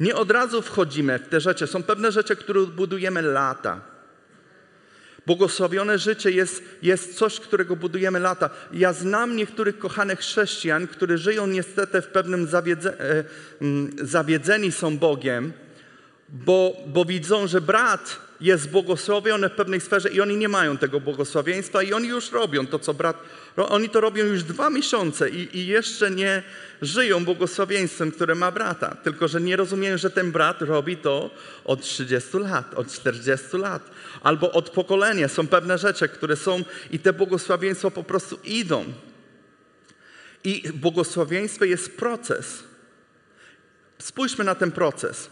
Nie 0.00 0.14
od 0.14 0.30
razu 0.30 0.62
wchodzimy 0.62 1.18
w 1.18 1.28
te 1.28 1.40
rzeczy. 1.40 1.66
Są 1.66 1.82
pewne 1.82 2.12
rzeczy, 2.12 2.36
które 2.36 2.60
budujemy 2.60 3.22
lata. 3.22 3.80
Błogosławione 5.26 5.98
życie 5.98 6.30
jest, 6.30 6.62
jest 6.82 7.18
coś, 7.18 7.40
którego 7.40 7.76
budujemy 7.76 8.20
lata. 8.20 8.50
Ja 8.72 8.92
znam 8.92 9.36
niektórych 9.36 9.78
kochanych 9.78 10.18
chrześcijan, 10.18 10.86
którzy 10.86 11.18
żyją 11.18 11.46
niestety 11.46 12.02
w 12.02 12.06
pewnym 12.06 12.46
zawiedze, 12.46 13.00
e, 13.00 13.24
mm, 13.60 13.90
zawiedzeni 14.02 14.72
są 14.72 14.98
Bogiem, 14.98 15.52
bo, 16.28 16.76
bo 16.86 17.04
widzą, 17.04 17.46
że 17.46 17.60
brat 17.60 18.16
jest 18.44 18.70
błogosławiony 18.70 19.48
w 19.48 19.52
pewnej 19.52 19.80
sferze 19.80 20.10
i 20.10 20.20
oni 20.20 20.36
nie 20.36 20.48
mają 20.48 20.78
tego 20.78 21.00
błogosławieństwa 21.00 21.82
i 21.82 21.92
oni 21.92 22.08
już 22.08 22.32
robią 22.32 22.66
to, 22.66 22.78
co 22.78 22.94
brat... 22.94 23.16
Oni 23.56 23.88
to 23.88 24.00
robią 24.00 24.24
już 24.24 24.42
dwa 24.42 24.70
miesiące 24.70 25.30
i, 25.30 25.58
i 25.58 25.66
jeszcze 25.66 26.10
nie 26.10 26.42
żyją 26.82 27.24
błogosławieństwem, 27.24 28.12
które 28.12 28.34
ma 28.34 28.52
brata. 28.52 28.96
Tylko, 29.02 29.28
że 29.28 29.40
nie 29.40 29.56
rozumieją, 29.56 29.98
że 29.98 30.10
ten 30.10 30.32
brat 30.32 30.62
robi 30.62 30.96
to 30.96 31.30
od 31.64 31.82
30 31.82 32.38
lat, 32.38 32.74
od 32.74 32.92
40 32.92 33.56
lat. 33.56 33.90
Albo 34.22 34.52
od 34.52 34.70
pokolenia. 34.70 35.28
Są 35.28 35.46
pewne 35.46 35.78
rzeczy, 35.78 36.08
które 36.08 36.36
są 36.36 36.64
i 36.90 36.98
te 36.98 37.12
błogosławieństwa 37.12 37.90
po 37.90 38.02
prostu 38.02 38.38
idą. 38.44 38.84
I 40.44 40.62
błogosławieństwo 40.74 41.64
jest 41.64 41.96
proces. 41.96 42.64
Spójrzmy 43.98 44.44
na 44.44 44.54
ten 44.54 44.72
proces. 44.72 45.30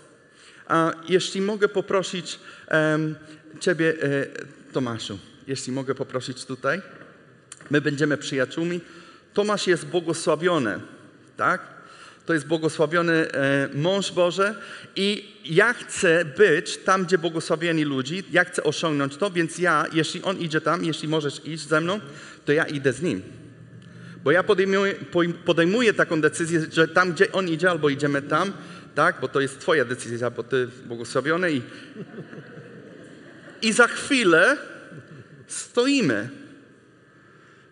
A 0.68 0.92
jeśli 1.08 1.40
mogę 1.40 1.68
poprosić 1.68 2.38
um, 2.70 3.14
Ciebie, 3.60 3.94
e, 4.02 4.26
Tomaszu, 4.72 5.18
jeśli 5.46 5.72
mogę 5.72 5.94
poprosić 5.94 6.44
tutaj. 6.44 6.82
My 7.70 7.80
będziemy 7.80 8.16
przyjaciółmi. 8.16 8.80
Tomasz 9.34 9.66
jest 9.66 9.86
błogosławiony, 9.86 10.80
tak? 11.36 11.60
To 12.26 12.34
jest 12.34 12.46
błogosławiony 12.46 13.12
e, 13.12 13.68
mąż 13.74 14.12
Boże 14.12 14.54
i 14.96 15.34
ja 15.44 15.72
chcę 15.72 16.24
być 16.24 16.76
tam, 16.76 17.04
gdzie 17.04 17.18
błogosławieni 17.18 17.84
ludzi, 17.84 18.24
ja 18.30 18.44
chcę 18.44 18.62
osiągnąć 18.62 19.16
to, 19.16 19.30
więc 19.30 19.58
ja, 19.58 19.86
jeśli 19.92 20.22
on 20.22 20.38
idzie 20.38 20.60
tam, 20.60 20.84
jeśli 20.84 21.08
możesz 21.08 21.46
iść 21.46 21.68
ze 21.68 21.80
mną, 21.80 22.00
to 22.44 22.52
ja 22.52 22.64
idę 22.64 22.92
z 22.92 23.02
nim. 23.02 23.22
Bo 24.24 24.30
ja 24.30 24.42
podejmuję, 24.42 24.94
podejmuję 25.44 25.94
taką 25.94 26.20
decyzję, 26.20 26.60
że 26.72 26.88
tam, 26.88 27.12
gdzie 27.12 27.32
on 27.32 27.48
idzie, 27.48 27.70
albo 27.70 27.88
idziemy 27.88 28.22
tam, 28.22 28.52
tak? 28.94 29.20
Bo 29.20 29.28
to 29.28 29.40
jest 29.40 29.60
twoja 29.60 29.84
decyzja, 29.84 30.30
bo 30.30 30.42
ty 30.42 30.68
błogosławiony 30.86 31.52
i... 31.52 31.62
I 33.62 33.72
za 33.72 33.86
chwilę 33.86 34.56
stoimy. 35.46 36.28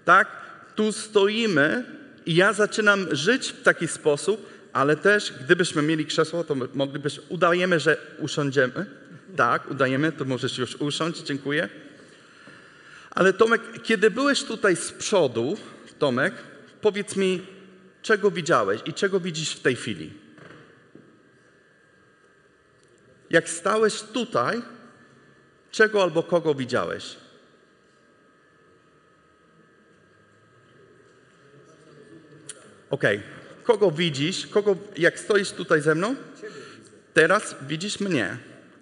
Tak? 0.04 0.28
Tu 0.74 0.92
stoimy 0.92 1.84
i 2.26 2.34
ja 2.34 2.52
zaczynam 2.52 3.06
żyć 3.10 3.48
w 3.48 3.62
taki 3.62 3.88
sposób, 3.88 4.46
ale 4.72 4.96
też 4.96 5.32
gdybyśmy 5.44 5.82
mieli 5.82 6.06
krzesło, 6.06 6.44
to 6.44 6.54
moglibyśmy, 6.74 7.22
udajemy, 7.28 7.80
że 7.80 7.96
usiądziemy. 8.18 8.86
Tak, 9.36 9.70
udajemy, 9.70 10.12
to 10.12 10.24
możesz 10.24 10.58
już 10.58 10.76
usiąść, 10.76 11.22
dziękuję. 11.22 11.68
Ale 13.10 13.32
Tomek, 13.32 13.62
kiedy 13.82 14.10
byłeś 14.10 14.44
tutaj 14.44 14.76
z 14.76 14.92
przodu, 14.92 15.56
Tomek, 15.98 16.34
powiedz 16.80 17.16
mi, 17.16 17.42
czego 18.02 18.30
widziałeś 18.30 18.80
i 18.86 18.92
czego 18.92 19.20
widzisz 19.20 19.50
w 19.56 19.60
tej 19.60 19.76
chwili? 19.76 20.19
Jak 23.30 23.48
stałeś 23.48 24.02
tutaj, 24.02 24.62
czego 25.70 26.02
albo 26.02 26.22
kogo 26.22 26.54
widziałeś? 26.54 27.16
Okay. 32.90 33.22
Kogo 33.62 33.90
widzisz? 33.90 34.46
Kogo, 34.46 34.76
jak 34.96 35.18
stoisz 35.18 35.50
tutaj 35.50 35.80
ze 35.80 35.94
mną? 35.94 36.16
Teraz 37.14 37.56
widzisz 37.62 38.00
mnie. 38.00 38.36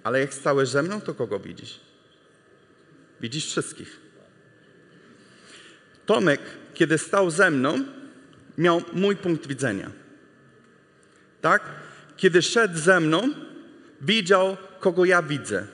Ale 0.05 0.21
jak 0.21 0.35
stałeś 0.35 0.69
ze 0.69 0.83
mną, 0.83 1.01
to 1.01 1.15
kogo 1.15 1.39
widzisz? 1.39 1.81
Widzisz 3.21 3.47
wszystkich. 3.47 4.01
Tomek, 6.07 6.41
kiedy 6.75 6.99
stał 6.99 7.31
ze 7.31 7.51
mną, 7.51 7.85
miał 8.59 8.83
mój 8.93 9.17
punkt 9.17 9.47
widzenia. 9.47 9.91
Tak? 11.41 11.63
Kiedy 12.17 12.43
szedł 12.43 12.79
ze 12.79 13.01
mną, 13.01 13.29
widział, 14.01 14.57
kogo 14.81 15.05
ja 15.05 15.23
widzę. 15.23 15.67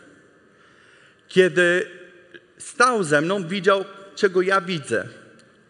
Kiedy 1.28 1.86
stał 2.58 3.04
ze 3.04 3.20
mną, 3.20 3.44
widział, 3.48 3.84
czego 4.14 4.42
ja 4.42 4.60
widzę. 4.60 5.08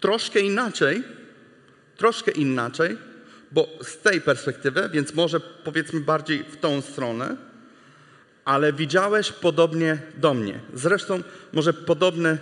Troszkę 0.00 0.40
inaczej, 0.40 1.02
troszkę 1.96 2.30
inaczej, 2.30 2.98
bo 3.52 3.68
z 3.82 3.98
tej 3.98 4.20
perspektywy, 4.20 4.88
więc 4.92 5.14
może 5.14 5.40
powiedzmy 5.40 6.00
bardziej 6.00 6.44
w 6.44 6.56
tą 6.56 6.80
stronę, 6.80 7.36
ale 8.44 8.72
widziałeś 8.72 9.32
podobnie 9.32 9.98
do 10.16 10.34
mnie. 10.34 10.60
Zresztą 10.74 11.22
może 11.52 11.72
podobny 11.72 12.38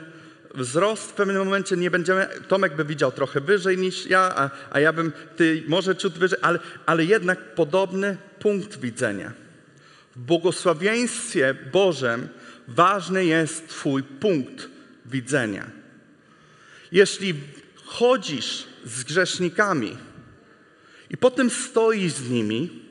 wzrost 0.55 1.11
w 1.11 1.13
pewnym 1.13 1.45
momencie 1.45 1.77
nie 1.77 1.91
będziemy, 1.91 2.29
Tomek 2.49 2.77
by 2.77 2.85
widział 2.85 3.13
trochę 3.13 3.41
wyżej 3.41 3.79
niż 3.79 4.07
ja, 4.07 4.33
a, 4.37 4.51
a 4.71 4.81
ja 4.81 4.93
bym, 4.93 5.13
ty 5.37 5.63
może 5.69 5.97
ciut 5.97 6.13
wyżej, 6.13 6.39
ale, 6.43 6.59
ale 6.87 7.05
jednak 7.05 7.55
podobny 7.55 8.17
punkt 8.39 8.81
widzenia. 8.81 9.42
W 10.17 10.19
błogosławieństwie 10.19 11.55
Bożym 11.73 12.29
ważny 12.69 13.25
jest 13.25 13.69
Twój 13.69 14.03
punkt 14.03 14.69
widzenia. 15.07 15.71
Jeśli 16.93 17.35
chodzisz 17.85 18.67
z 18.85 19.05
grzesznikami 19.05 19.97
i 21.11 21.17
potem 21.17 21.51
stoisz 21.51 22.13
z 22.13 22.31
nimi 22.31 22.83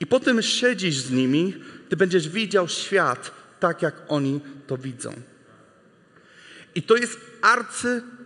i 0.00 0.06
potem 0.06 0.42
siedzisz 0.42 0.96
z 0.96 1.10
nimi, 1.10 1.54
ty 1.88 1.96
będziesz 1.96 2.28
widział 2.28 2.68
świat 2.68 3.30
tak, 3.60 3.82
jak 3.82 3.94
oni 4.08 4.40
to 4.66 4.76
widzą. 4.76 5.12
I 6.74 6.82
to 6.82 6.96
jest 6.96 7.20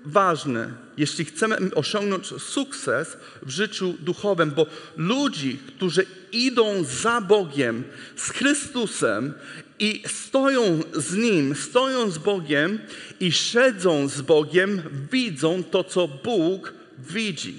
arcyważne, 0.07 0.73
jeśli 0.97 1.25
chcemy 1.25 1.57
osiągnąć 1.75 2.27
sukces 2.27 3.17
w 3.43 3.51
życiu 3.51 3.95
duchowym, 4.01 4.51
bo 4.51 4.67
ludzi, 4.97 5.59
którzy 5.69 6.07
idą 6.33 6.85
za 6.85 7.21
Bogiem, 7.21 7.85
z 8.17 8.31
Chrystusem 8.31 9.35
i 9.79 10.03
stoją 10.07 10.81
z 10.95 11.15
Nim, 11.15 11.55
stoją 11.55 12.11
z 12.11 12.19
Bogiem 12.19 12.79
i 13.21 13.33
siedzą 13.33 14.09
z 14.09 14.21
Bogiem, 14.21 14.83
widzą 15.13 15.63
to, 15.65 15.85
co 15.85 16.09
Bóg 16.09 16.73
widzi. 16.99 17.55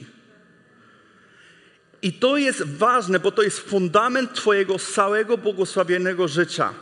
I 2.01 2.13
to 2.13 2.37
jest 2.37 2.63
ważne, 2.63 3.19
bo 3.19 3.31
to 3.31 3.41
jest 3.41 3.59
fundament 3.59 4.33
Twojego 4.33 4.79
całego 4.79 5.37
błogosławionego 5.37 6.27
życia. 6.27 6.73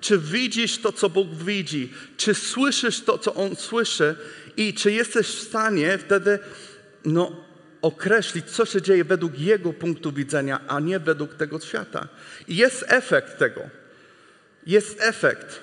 Czy 0.00 0.18
widzisz 0.18 0.78
to, 0.78 0.92
co 0.92 1.08
Bóg 1.08 1.28
widzi? 1.34 1.92
Czy 2.16 2.34
słyszysz 2.34 3.00
to, 3.00 3.18
co 3.18 3.34
On 3.34 3.56
słyszy? 3.56 4.16
I 4.56 4.74
czy 4.74 4.92
jesteś 4.92 5.26
w 5.26 5.42
stanie 5.48 5.98
wtedy 5.98 6.38
no, 7.04 7.36
określić, 7.82 8.50
co 8.50 8.64
się 8.64 8.82
dzieje 8.82 9.04
według 9.04 9.38
Jego 9.38 9.72
punktu 9.72 10.12
widzenia, 10.12 10.60
a 10.68 10.80
nie 10.80 10.98
według 10.98 11.34
tego 11.34 11.60
świata? 11.60 12.08
I 12.48 12.56
jest 12.56 12.84
efekt 12.88 13.38
tego. 13.38 13.60
Jest 14.66 15.00
efekt. 15.00 15.60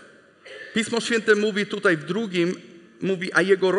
Pismo 0.73 1.01
Święte 1.01 1.35
mówi 1.35 1.65
tutaj 1.65 1.97
w 1.97 2.05
drugim 2.05 2.55
mówi, 3.01 3.33
a 3.33 3.41
jego 3.41 3.71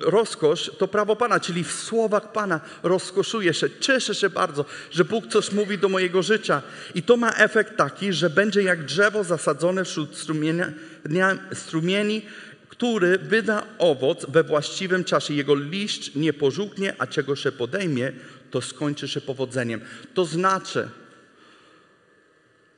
rozkosz 0.00 0.70
to 0.78 0.88
prawo 0.88 1.16
Pana, 1.16 1.40
czyli 1.40 1.64
w 1.64 1.72
słowach 1.72 2.32
Pana 2.32 2.60
rozkoszuje 2.82 3.54
się, 3.54 3.66
cieszę 3.80 4.14
się 4.14 4.30
bardzo, 4.30 4.64
że 4.90 5.04
Bóg 5.04 5.26
coś 5.26 5.52
mówi 5.52 5.78
do 5.78 5.88
mojego 5.88 6.22
życia. 6.22 6.62
I 6.94 7.02
to 7.02 7.16
ma 7.16 7.32
efekt 7.32 7.76
taki, 7.76 8.12
że 8.12 8.30
będzie 8.30 8.62
jak 8.62 8.84
drzewo 8.84 9.24
zasadzone 9.24 9.84
wśród 9.84 10.16
strumieni, 11.52 12.22
który 12.72 13.18
wyda 13.18 13.66
owoc 13.78 14.26
we 14.28 14.42
właściwym 14.44 15.04
czasie. 15.04 15.34
Jego 15.34 15.54
liść 15.54 16.14
nie 16.14 16.32
pożółknie, 16.32 16.94
a 16.98 17.06
czego 17.06 17.36
się 17.36 17.52
podejmie, 17.52 18.12
to 18.50 18.60
skończy 18.60 19.08
się 19.08 19.20
powodzeniem. 19.20 19.80
To 20.14 20.24
znaczy, 20.24 20.88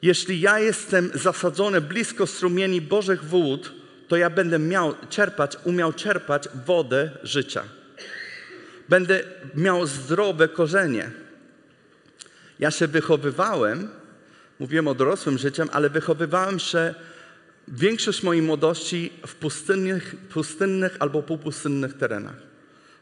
jeśli 0.02 0.40
ja 0.40 0.58
jestem 0.58 1.10
zasadzony 1.14 1.80
blisko 1.80 2.26
strumieni 2.26 2.80
Bożych 2.80 3.24
wód, 3.24 3.72
to 4.08 4.16
ja 4.16 4.30
będę 4.30 4.58
miał 4.58 4.94
czerpać, 5.08 5.56
umiał 5.64 5.92
czerpać 5.92 6.48
wodę 6.66 7.10
życia. 7.22 7.64
Będę 8.88 9.20
miał 9.54 9.86
zdrowe 9.86 10.48
korzenie. 10.48 11.10
Ja 12.58 12.70
się 12.70 12.86
wychowywałem, 12.86 13.88
mówiłem 14.58 14.88
o 14.88 14.94
dorosłym 14.94 15.38
życiu, 15.38 15.62
ale 15.72 15.90
wychowywałem 15.90 16.58
się 16.58 16.94
większość 17.68 18.22
mojej 18.22 18.42
młodości 18.42 19.12
w 19.26 19.34
pustynnych, 19.34 20.16
pustynnych 20.30 20.96
albo 20.98 21.22
półpustynnych 21.22 21.96
terenach. 21.96 22.36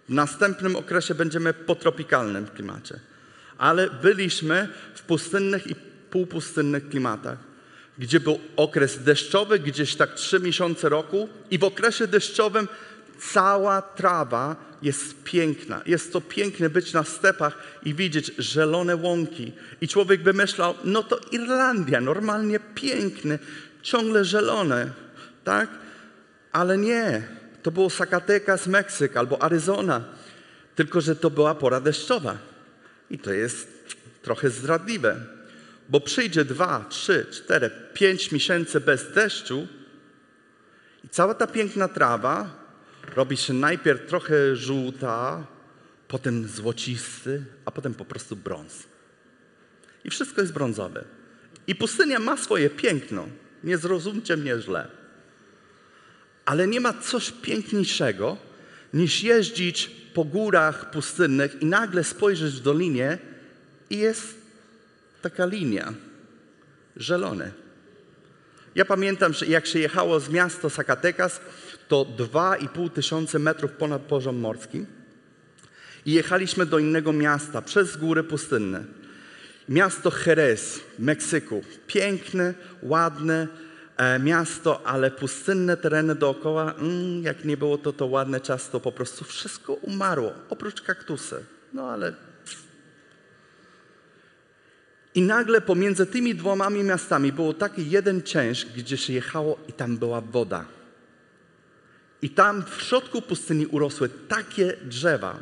W 0.09 0.13
następnym 0.13 0.77
okresie 0.77 1.15
będziemy 1.15 1.55
po 1.55 1.75
tropikalnym 1.75 2.47
klimacie. 2.47 3.01
Ale 3.59 3.91
byliśmy 3.91 4.69
w 4.95 5.03
pustynnych 5.03 5.67
i 5.67 5.75
półpustynnych 6.11 6.89
klimatach 6.89 7.53
gdzie 7.99 8.21
był 8.21 8.39
okres 8.57 9.03
deszczowy, 9.05 9.59
gdzieś 9.59 9.97
tak 9.97 10.15
trzy 10.15 10.41
miesiące 10.41 10.89
roku 10.89 11.29
i 11.51 11.59
w 11.59 11.65
okresie 11.65 12.07
deszczowym 12.07 12.69
cała 13.19 13.83
trawa 13.83 14.57
jest 14.83 15.25
piękna. 15.25 15.83
Jest 15.87 16.13
to 16.13 16.21
piękne 16.21 16.71
być 16.71 16.93
na 16.93 17.05
stepach 17.05 17.59
i 17.85 17.95
widzieć 17.95 18.33
zielone 18.41 18.97
łąki. 18.97 19.53
I 19.81 19.89
człowiek 19.89 20.23
by 20.23 20.33
myślał, 20.33 20.75
no 20.85 21.03
to 21.03 21.21
Irlandia, 21.33 22.01
normalnie 22.01 22.61
piękny, 22.75 23.39
ciągle 23.83 24.25
zielone, 24.25 24.91
tak? 25.45 25.69
Ale 26.53 26.79
nie, 26.79 27.29
to 27.63 27.71
było 27.71 27.91
Zacatecas, 27.91 28.67
Meksyk 28.67 29.17
albo 29.17 29.43
Arizona. 29.43 30.05
Tylko, 30.75 31.01
że 31.01 31.17
to 31.17 31.31
była 31.31 31.55
pora 31.55 31.81
deszczowa. 31.81 32.39
I 33.11 33.19
to 33.19 33.33
jest 33.33 33.69
trochę 34.23 34.51
zdradliwe 34.51 35.17
bo 35.89 36.01
przyjdzie 36.01 36.45
dwa, 36.45 36.87
trzy, 36.89 37.27
cztery, 37.31 37.71
pięć 37.95 38.33
miesięcy 38.33 38.81
bez 38.81 39.13
deszczu 39.13 39.67
i 41.05 41.09
cała 41.09 41.35
ta 41.35 41.47
piękna 41.47 41.89
trawa 41.89 42.51
robi 43.17 43.37
się 43.37 43.53
najpierw 43.53 44.07
trochę 44.07 44.57
żółta, 44.57 45.47
potem 46.09 46.49
złocisty, 46.49 47.45
a 47.65 47.71
potem 47.71 47.95
po 47.95 48.05
prostu 48.05 48.37
brąz. 48.37 48.83
I 50.05 50.11
wszystko 50.11 50.41
jest 50.41 50.53
brązowe. 50.53 51.05
I 51.67 51.75
pustynia 51.75 52.19
ma 52.19 52.37
swoje 52.37 52.71
piękno. 52.71 53.29
Nie 53.65 53.79
zrozumcie 53.79 54.37
mnie 54.37 54.61
źle. 54.61 54.89
Ale 56.45 56.67
nie 56.67 56.81
ma 56.81 56.93
coś 56.93 57.31
piękniejszego 57.31 58.37
niż 58.95 59.23
jeździć 59.23 59.91
po 60.15 60.25
górach 60.25 60.91
pustynnych 60.91 61.63
i 61.63 61.67
nagle 61.67 62.05
spojrzeć 62.05 62.55
w 62.55 62.61
dolinie 62.61 63.19
i 63.91 63.99
jest 63.99 64.35
taka 65.23 65.47
linia, 65.47 65.95
zielone. 67.01 67.51
Ja 68.75 68.85
pamiętam, 68.85 69.33
że 69.33 69.47
jak 69.47 69.67
się 69.67 69.79
jechało 69.79 70.21
z 70.21 70.29
miasta 70.29 70.69
Zacatecas, 70.69 71.41
to 71.89 72.05
2,5 72.05 72.91
tysiące 72.91 73.39
metrów 73.39 73.73
ponad 73.73 74.03
poziom 74.03 74.37
morskim 74.37 74.87
i 76.07 76.13
jechaliśmy 76.13 76.67
do 76.67 76.79
innego 76.79 77.13
miasta 77.13 77.63
przez 77.63 77.97
góry 77.97 78.25
pustynne. 78.25 78.85
Miasto 79.69 80.13
Jerez 80.27 80.79
w 80.79 80.99
Meksyku. 80.99 81.63
Piękne, 81.87 82.55
ładne, 82.83 83.49
e, 83.97 84.19
miasto, 84.19 84.87
ale 84.87 85.11
pustynne 85.11 85.77
tereny 85.77 86.15
dookoła, 86.15 86.73
mm, 86.73 87.23
jak 87.23 87.45
nie 87.45 87.57
było 87.57 87.79
to 87.79 87.93
to 87.93 88.07
ładne 88.07 88.41
czas, 88.41 88.71
to 88.71 88.81
po 88.81 88.93
prostu 88.93 89.25
wszystko 89.25 89.75
umarło, 89.75 90.33
oprócz 90.49 90.83
kaktusy. 90.83 91.45
No 91.73 91.91
ale 91.91 92.13
i 95.15 95.23
nagle 95.23 95.61
pomiędzy 95.61 96.07
tymi 96.07 96.35
dwoma 96.35 96.71
miastami 96.71 97.33
było 97.33 97.55
taki 97.55 97.91
jeden 97.91 98.23
część, 98.23 98.67
gdzie 98.67 98.97
się 98.97 99.13
jechało 99.13 99.59
i 99.69 99.73
tam 99.73 99.97
była 99.97 100.21
woda. 100.21 100.65
I 102.23 102.31
tam 102.31 102.65
w 102.65 102.83
środku 102.83 103.23
pustyni 103.23 103.67
urosły 103.67 104.09
takie 104.09 104.77
drzewa. 104.85 105.39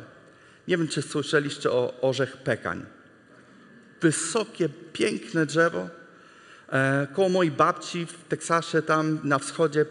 Nie 0.67 0.77
wiem, 0.77 0.87
czy 0.87 1.01
słyszeliście 1.01 1.71
o 1.71 2.01
orzech 2.01 2.37
pekań. 2.37 2.85
Wysokie, 4.01 4.69
piękne 4.93 5.45
drzewo. 5.45 5.89
E, 6.69 7.07
koło 7.13 7.29
mojej 7.29 7.51
babci 7.51 8.05
w 8.05 8.23
Teksasie, 8.27 8.81
tam 8.81 9.19
na 9.23 9.39
wschodzie, 9.39 9.85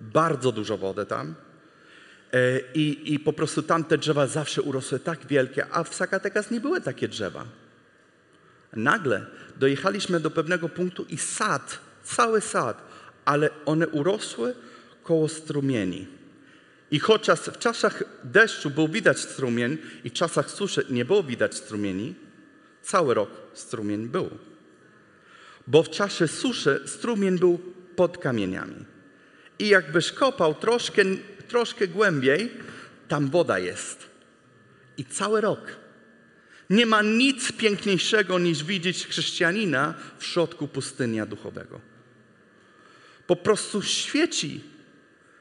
bardzo 0.00 0.52
dużo 0.52 0.76
wody 0.76 1.06
tam. 1.06 1.34
E, 2.32 2.60
i, 2.74 3.14
I 3.14 3.18
po 3.18 3.32
prostu 3.32 3.62
tam 3.62 3.84
te 3.84 3.98
drzewa 3.98 4.26
zawsze 4.26 4.62
urosły 4.62 4.98
tak 4.98 5.26
wielkie, 5.26 5.66
a 5.72 5.84
w 5.84 5.96
Zacatecas 5.96 6.50
nie 6.50 6.60
były 6.60 6.80
takie 6.80 7.08
drzewa. 7.08 7.44
Nagle 8.72 9.26
dojechaliśmy 9.56 10.20
do 10.20 10.30
pewnego 10.30 10.68
punktu 10.68 11.06
i 11.08 11.18
sad, 11.18 11.78
cały 12.02 12.40
sad, 12.40 12.82
ale 13.24 13.50
one 13.64 13.88
urosły 13.88 14.54
koło 15.02 15.28
strumieni. 15.28 16.06
I 16.90 16.98
chociaż 16.98 17.40
w 17.40 17.58
czasach 17.58 18.04
deszczu 18.24 18.70
był 18.70 18.88
widać 18.88 19.18
strumień 19.18 19.78
i 20.04 20.10
w 20.10 20.12
czasach 20.12 20.50
suszy 20.50 20.86
nie 20.90 21.04
było 21.04 21.22
widać 21.22 21.54
strumieni, 21.54 22.14
cały 22.86 23.14
rok 23.14 23.30
strumień 23.54 24.08
był. 24.08 24.30
Bo 25.66 25.82
w 25.82 25.90
czasie 25.90 26.28
suszy 26.28 26.80
strumień 26.86 27.38
był 27.38 27.58
pod 27.96 28.18
kamieniami. 28.18 28.84
I 29.58 29.68
jakbyś 29.68 30.12
kopał 30.12 30.54
troszkę, 30.54 31.02
troszkę 31.48 31.88
głębiej, 31.88 32.50
tam 33.08 33.30
woda 33.30 33.58
jest. 33.58 34.06
I 34.96 35.04
cały 35.04 35.40
rok. 35.40 35.76
Nie 36.70 36.86
ma 36.86 37.02
nic 37.02 37.52
piękniejszego 37.52 38.38
niż 38.38 38.64
widzieć 38.64 39.06
chrześcijanina 39.06 39.94
w 40.18 40.24
środku 40.24 40.68
pustynia 40.68 41.26
duchowego. 41.26 41.80
Po 43.26 43.36
prostu 43.36 43.82
świeci 43.82 44.60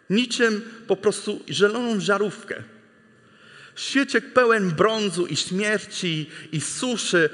niczym 0.09 0.61
po 0.87 0.95
prostu 0.95 1.39
zieloną 1.49 1.99
żarówkę. 1.99 2.63
Świeciek 3.75 4.33
pełen 4.33 4.71
brązu 4.71 5.25
i 5.25 5.35
śmierci 5.35 6.29
i 6.51 6.61
suszy. 6.61 7.29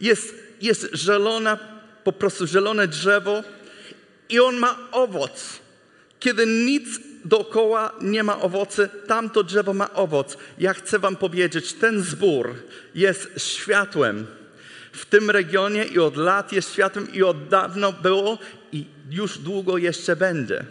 Jest, 0.00 0.34
jest 0.60 0.90
zielona, 0.94 1.58
po 2.04 2.12
prostu 2.12 2.46
zielone 2.46 2.88
drzewo 2.88 3.42
i 4.28 4.40
on 4.40 4.56
ma 4.56 4.78
owoc. 4.92 5.60
Kiedy 6.20 6.46
nic 6.46 7.00
dookoła 7.24 7.92
nie 8.00 8.22
ma 8.22 8.40
owocy, 8.40 8.88
tamto 9.06 9.42
drzewo 9.42 9.74
ma 9.74 9.94
owoc. 9.94 10.36
Ja 10.58 10.74
chcę 10.74 10.98
wam 10.98 11.16
powiedzieć, 11.16 11.72
ten 11.72 12.02
zbór 12.02 12.54
jest 12.94 13.30
światłem 13.36 14.26
w 14.92 15.06
tym 15.06 15.30
regionie 15.30 15.84
i 15.84 15.98
od 15.98 16.16
lat 16.16 16.52
jest 16.52 16.72
światłem 16.72 17.12
i 17.12 17.22
od 17.22 17.48
dawno 17.48 17.92
było 17.92 18.38
i 18.72 18.84
już 19.10 19.38
długo 19.38 19.78
jeszcze 19.78 20.16
będzie. 20.16 20.64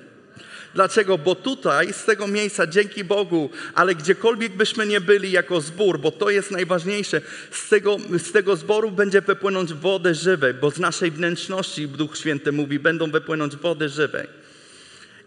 Dlaczego? 0.74 1.18
Bo 1.18 1.36
tutaj, 1.36 1.94
z 1.94 2.06
tego 2.06 2.27
miejsca, 2.27 2.68
dzięki 2.68 3.03
Bogu, 3.03 3.50
ale 3.74 3.96
gdziekolwiek 3.96 4.56
byśmy 4.56 4.86
nie 4.86 5.01
byli 5.01 5.32
jako 5.32 5.62
zbór, 5.62 6.00
bo 6.00 6.12
to 6.12 6.30
jest 6.30 6.51
najważniejsze, 6.51 7.22
z 7.51 7.70
tego, 7.70 7.98
z 8.18 8.32
tego 8.32 8.56
zboru 8.56 8.92
będzie 8.92 9.22
wypłynąć 9.22 9.74
wody 9.74 10.15
żywej, 10.15 10.53
bo 10.53 10.72
z 10.72 10.80
naszej 10.80 11.12
wnętrzności, 11.12 11.88
Duch 11.88 12.18
Święty 12.18 12.51
mówi, 12.51 12.80
będą 12.80 13.12
wypłynąć 13.12 13.56
wody 13.56 13.89
żywej. 13.89 14.27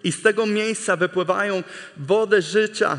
I 0.04 0.12
z 0.12 0.22
tego 0.22 0.46
miejsca 0.46 0.96
wypływają 0.96 1.62
wody 1.96 2.42
życia 2.42 2.98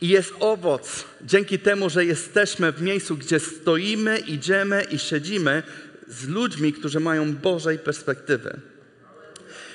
i 0.00 0.08
jest 0.08 0.32
owoc 0.40 1.04
dzięki 1.22 1.58
temu, 1.58 1.90
że 1.90 2.04
jesteśmy 2.04 2.72
w 2.72 2.82
miejscu, 2.82 3.16
gdzie 3.16 3.40
stoimy, 3.40 4.18
idziemy 4.18 4.86
i 4.90 4.98
siedzimy 4.98 5.62
z 6.08 6.28
ludźmi, 6.28 6.72
którzy 6.72 7.00
mają 7.00 7.34
Bożej 7.34 7.78
perspektywy. 7.78 8.60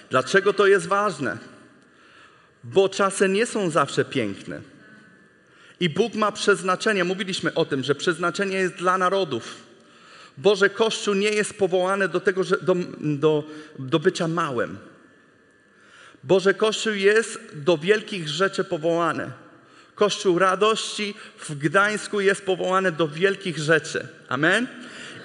Dlaczego 0.09 0.53
to 0.53 0.67
jest 0.67 0.87
ważne? 0.87 1.56
Bo 2.63 2.89
czasy 2.89 3.29
nie 3.29 3.45
są 3.45 3.69
zawsze 3.69 4.05
piękne. 4.05 4.61
I 5.79 5.89
Bóg 5.89 6.13
ma 6.15 6.31
przeznaczenie. 6.31 7.03
Mówiliśmy 7.03 7.53
o 7.53 7.65
tym, 7.65 7.83
że 7.83 7.95
przeznaczenie 7.95 8.57
jest 8.57 8.75
dla 8.75 8.97
narodów. 8.97 9.55
Boże 10.37 10.69
Kościół 10.69 11.13
nie 11.13 11.29
jest 11.29 11.53
powołany 11.53 12.07
do 12.07 12.19
tego, 12.19 12.43
że 12.43 12.57
do, 12.57 12.75
do, 12.99 13.43
do 13.79 13.99
bycia 13.99 14.27
małym. 14.27 14.77
Boże 16.23 16.53
Kościół 16.53 16.93
jest 16.93 17.39
do 17.53 17.77
wielkich 17.77 18.27
rzeczy 18.27 18.63
powołany. 18.63 19.31
Kościół 19.95 20.39
radości 20.39 21.13
w 21.37 21.55
Gdańsku 21.57 22.21
jest 22.21 22.45
powołany 22.45 22.91
do 22.91 23.07
wielkich 23.07 23.57
rzeczy. 23.57 24.07
Amen? 24.29 24.67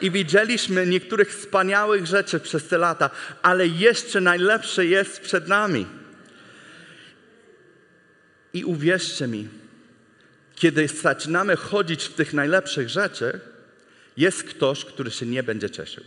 I 0.00 0.10
widzieliśmy 0.10 0.86
niektórych 0.86 1.34
wspaniałych 1.34 2.06
rzeczy 2.06 2.40
przez 2.40 2.68
te 2.68 2.78
lata, 2.78 3.10
ale 3.42 3.66
jeszcze 3.66 4.20
najlepsze 4.20 4.86
jest 4.86 5.20
przed 5.20 5.48
nami. 5.48 5.86
I 8.54 8.64
uwierzcie 8.64 9.28
mi, 9.28 9.48
kiedy 10.54 10.88
zaczynamy 10.88 11.56
chodzić 11.56 12.04
w 12.04 12.14
tych 12.14 12.32
najlepszych 12.32 12.88
rzeczach, 12.88 13.40
jest 14.16 14.42
ktoś, 14.42 14.84
który 14.84 15.10
się 15.10 15.26
nie 15.26 15.42
będzie 15.42 15.70
cieszył. 15.70 16.04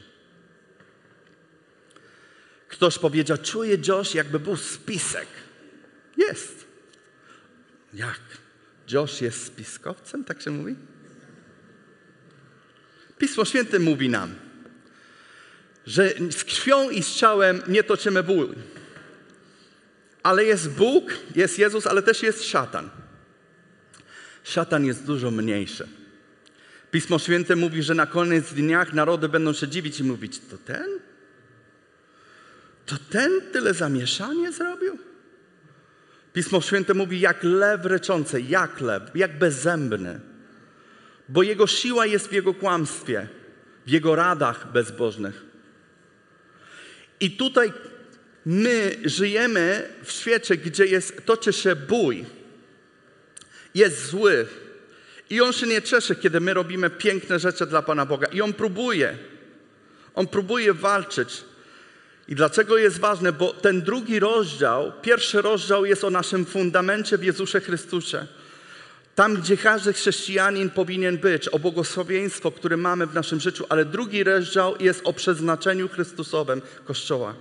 Ktoś 2.68 3.00
powiedział, 3.00 3.38
czuję 3.38 3.78
Josh, 3.88 4.16
jakby 4.16 4.40
był 4.40 4.58
spisek. 4.58 5.28
Jest. 6.18 6.66
Jak? 7.94 8.20
Josh 8.92 9.22
jest 9.22 9.46
spiskowcem, 9.46 10.24
tak 10.24 10.42
się 10.42 10.52
mówi? 10.52 10.76
Pismo 13.18 13.46
Święte 13.46 13.80
mówi 13.80 14.10
nam, 14.10 14.36
że 15.88 16.14
z 16.32 16.44
krwią 16.44 16.90
i 16.90 17.04
z 17.04 17.16
ciałem 17.16 17.62
nie 17.68 17.84
toczymy 17.84 18.24
ból. 18.24 18.56
Ale 20.26 20.44
jest 20.44 20.70
Bóg, 20.70 21.14
jest 21.36 21.60
Jezus, 21.60 21.88
ale 21.88 22.02
też 22.02 22.24
jest 22.24 22.44
szatan. 22.44 22.90
Szatan 24.44 24.86
jest 24.86 25.06
dużo 25.06 25.32
mniejszy. 25.32 25.88
Pismo 26.92 27.20
Święte 27.20 27.56
mówi, 27.56 27.84
że 27.84 27.94
na 27.94 28.06
koniec 28.06 28.54
dniach 28.54 28.94
narody 28.94 29.30
będą 29.30 29.54
się 29.54 29.68
dziwić 29.68 30.00
i 30.00 30.04
mówić, 30.04 30.40
to 30.40 30.58
ten? 30.58 30.90
To 32.86 32.96
ten 33.10 33.42
tyle 33.52 33.74
zamieszanie 33.74 34.52
zrobił? 34.52 34.98
Pismo 36.34 36.62
Święte 36.62 36.94
mówi, 36.94 37.20
jak 37.20 37.44
lew 37.44 37.86
ryczący, 37.86 38.42
jak 38.42 38.82
lew, 38.82 39.04
jak 39.16 39.40
bezzębny. 39.40 40.20
Bo 41.30 41.44
jego 41.44 41.68
siła 41.68 42.06
jest 42.06 42.28
w 42.28 42.34
jego 42.34 42.54
kłamstwie, 42.54 43.28
w 43.86 43.90
jego 43.90 44.16
radach 44.16 44.72
bezbożnych. 44.72 45.46
I 47.20 47.32
tutaj 47.32 47.74
my 48.46 48.98
żyjemy 49.06 49.90
w 50.04 50.12
świecie, 50.12 50.58
gdzie 50.58 50.86
jest, 50.86 51.26
toczy 51.26 51.54
się 51.54 51.76
bój, 51.76 52.26
jest 53.76 54.06
zły. 54.06 54.48
I 55.30 55.42
on 55.42 55.54
się 55.54 55.68
nie 55.68 55.82
cieszy, 55.82 56.16
kiedy 56.16 56.40
my 56.40 56.54
robimy 56.54 56.90
piękne 56.90 57.40
rzeczy 57.40 57.66
dla 57.66 57.82
Pana 57.82 58.06
Boga. 58.06 58.28
I 58.28 58.42
on 58.42 58.54
próbuje. 58.54 59.18
On 60.16 60.28
próbuje 60.28 60.74
walczyć. 60.74 61.44
I 62.28 62.36
dlaczego 62.36 62.78
jest 62.78 63.00
ważne? 63.00 63.34
Bo 63.34 63.54
ten 63.54 63.82
drugi 63.82 64.20
rozdział, 64.20 64.92
pierwszy 65.02 65.42
rozdział 65.42 65.86
jest 65.86 66.04
o 66.04 66.10
naszym 66.10 66.46
fundamencie 66.46 67.18
w 67.18 67.24
Jezusie 67.24 67.60
Chrystusie. 67.60 68.28
Tam, 69.16 69.36
gdzie 69.36 69.58
każdy 69.58 69.94
chrześcijanin 69.94 70.70
powinien 70.70 71.18
być, 71.18 71.48
o 71.48 71.60
błogosławieństwo, 71.60 72.52
które 72.52 72.78
mamy 72.78 73.08
w 73.08 73.14
naszym 73.14 73.40
życiu, 73.40 73.66
ale 73.70 73.86
drugi 73.86 74.24
rozdział 74.24 74.76
jest 74.80 75.02
o 75.04 75.14
przeznaczeniu 75.14 75.90
Chrystusowym 75.90 76.62
Kościoła. 76.86 77.36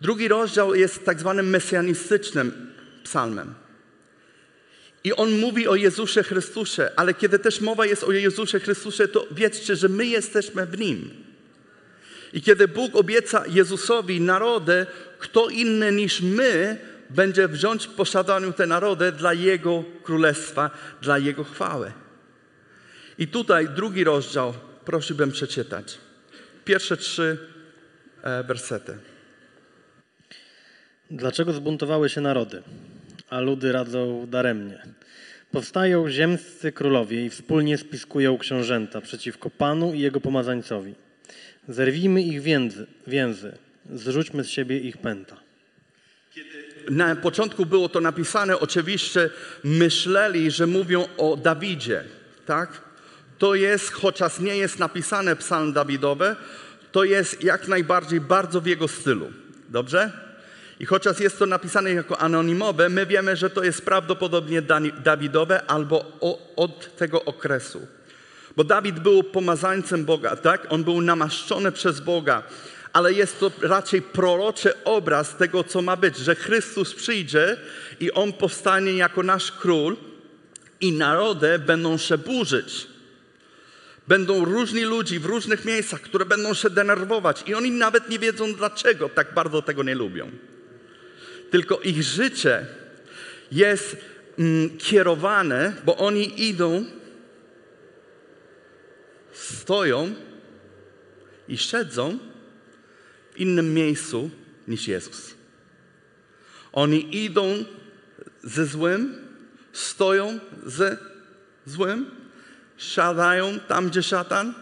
Drugi 0.00 0.28
rozdział 0.28 0.74
jest 0.74 1.04
tak 1.04 1.20
zwanym 1.20 1.50
mesjanistycznym 1.50 2.72
psalmem. 3.04 3.54
I 5.04 5.12
on 5.12 5.38
mówi 5.38 5.68
o 5.68 5.76
Jezusie 5.76 6.22
Chrystusie, 6.22 6.90
ale 6.96 7.14
kiedy 7.14 7.38
też 7.38 7.60
mowa 7.60 7.86
jest 7.86 8.04
o 8.04 8.12
Jezusie 8.12 8.60
Chrystusie, 8.60 9.08
to 9.08 9.26
wiedzcie, 9.30 9.76
że 9.76 9.88
my 9.88 10.06
jesteśmy 10.06 10.66
w 10.66 10.78
Nim. 10.78 11.10
I 12.32 12.42
kiedy 12.42 12.68
Bóg 12.68 12.96
obieca 12.96 13.44
Jezusowi 13.46 14.20
narody, 14.20 14.86
kto 15.18 15.48
inny 15.48 15.92
niż 15.92 16.20
my 16.20 16.78
będzie 17.10 17.48
wziąć 17.48 17.86
w 17.86 17.90
posiadaniu 17.90 18.52
te 18.52 18.66
narody 18.66 19.12
dla 19.12 19.32
Jego 19.32 19.84
królestwa, 20.02 20.70
dla 21.02 21.18
Jego 21.18 21.44
chwały. 21.44 21.92
I 23.18 23.28
tutaj 23.28 23.68
drugi 23.68 24.04
rozdział, 24.04 24.54
prosiłbym 24.84 25.32
przeczytać. 25.32 25.98
Pierwsze 26.64 26.96
trzy 26.96 27.38
e, 28.22 28.44
wersety. 28.44 28.98
Dlaczego 31.10 31.52
zbuntowały 31.52 32.08
się 32.08 32.20
narody, 32.20 32.62
a 33.30 33.40
ludy 33.40 33.72
radzą 33.72 34.26
daremnie? 34.26 34.82
Powstają 35.52 36.10
ziemscy 36.10 36.72
królowie 36.72 37.26
i 37.26 37.30
wspólnie 37.30 37.78
spiskują 37.78 38.38
książęta 38.38 39.00
przeciwko 39.00 39.50
Panu 39.50 39.94
i 39.94 40.00
Jego 40.00 40.20
pomazańcowi. 40.20 40.94
Zerwijmy 41.68 42.22
ich 42.22 42.42
więzy, 42.42 42.86
więzy, 43.06 43.52
Zrzućmy 43.94 44.44
z 44.44 44.48
siebie 44.48 44.78
ich 44.78 44.96
pęta. 44.96 45.36
Na 46.90 47.16
początku 47.16 47.66
było 47.66 47.88
to 47.88 48.00
napisane, 48.00 48.58
oczywiście 48.58 49.30
myśleli, 49.64 50.50
że 50.50 50.66
mówią 50.66 51.08
o 51.16 51.36
Dawidzie, 51.36 52.04
tak? 52.46 52.80
To 53.38 53.54
jest, 53.54 53.92
chociaż 53.92 54.40
nie 54.40 54.56
jest 54.56 54.78
napisane 54.78 55.36
psalm 55.36 55.72
Dawidowy, 55.72 56.36
to 56.92 57.04
jest 57.04 57.44
jak 57.44 57.68
najbardziej 57.68 58.20
bardzo 58.20 58.60
w 58.60 58.66
jego 58.66 58.88
stylu. 58.88 59.32
Dobrze? 59.68 60.29
I 60.80 60.86
chociaż 60.86 61.20
jest 61.20 61.38
to 61.38 61.46
napisane 61.46 61.92
jako 61.92 62.18
anonimowe, 62.18 62.88
my 62.88 63.06
wiemy, 63.06 63.36
że 63.36 63.50
to 63.50 63.64
jest 63.64 63.84
prawdopodobnie 63.84 64.62
Dawidowe 65.04 65.66
albo 65.66 66.18
od 66.56 66.96
tego 66.96 67.24
okresu. 67.24 67.86
Bo 68.56 68.64
Dawid 68.64 69.00
był 69.00 69.22
pomazańcem 69.22 70.04
Boga, 70.04 70.36
tak? 70.36 70.66
On 70.68 70.84
był 70.84 71.00
namaszczony 71.00 71.72
przez 71.72 72.00
Boga, 72.00 72.42
ale 72.92 73.12
jest 73.12 73.40
to 73.40 73.50
raczej 73.62 74.02
proroczy 74.02 74.84
obraz 74.84 75.36
tego, 75.36 75.64
co 75.64 75.82
ma 75.82 75.96
być, 75.96 76.16
że 76.16 76.34
Chrystus 76.34 76.94
przyjdzie 76.94 77.56
i 78.00 78.12
On 78.12 78.32
powstanie 78.32 78.92
jako 78.92 79.22
nasz 79.22 79.52
król 79.52 79.96
i 80.80 80.92
narody 80.92 81.58
będą 81.58 81.98
się 81.98 82.18
burzyć. 82.18 82.86
Będą 84.08 84.44
różni 84.44 84.82
ludzi 84.82 85.18
w 85.18 85.26
różnych 85.26 85.64
miejscach, 85.64 86.00
które 86.00 86.24
będą 86.24 86.54
się 86.54 86.70
denerwować 86.70 87.42
i 87.46 87.54
oni 87.54 87.70
nawet 87.70 88.08
nie 88.08 88.18
wiedzą 88.18 88.54
dlaczego 88.54 89.08
tak 89.08 89.34
bardzo 89.34 89.62
tego 89.62 89.82
nie 89.82 89.94
lubią. 89.94 90.30
Tylko 91.50 91.80
ich 91.80 92.02
życie 92.02 92.66
jest 93.52 93.96
mm, 94.38 94.78
kierowane, 94.78 95.72
bo 95.84 95.96
oni 95.96 96.48
idą, 96.48 96.84
stoją 99.32 100.14
i 101.48 101.58
siedzą 101.58 102.18
w 103.34 103.40
innym 103.40 103.74
miejscu 103.74 104.30
niż 104.68 104.88
Jezus. 104.88 105.34
Oni 106.72 107.24
idą 107.24 107.64
ze 108.42 108.66
złym, 108.66 109.28
stoją 109.72 110.38
ze 110.66 110.96
złym, 111.66 112.10
siadają 112.76 113.60
tam, 113.60 113.88
gdzie 113.88 114.02
szatan 114.02 114.54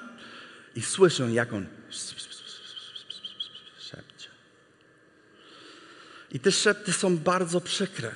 i 0.77 0.83
słyszą, 0.83 1.29
jak 1.29 1.53
on 1.53 1.78
I 6.33 6.41
te 6.41 6.53
szepty 6.53 6.93
są 6.93 7.17
bardzo 7.17 7.61
przykre. 7.61 8.11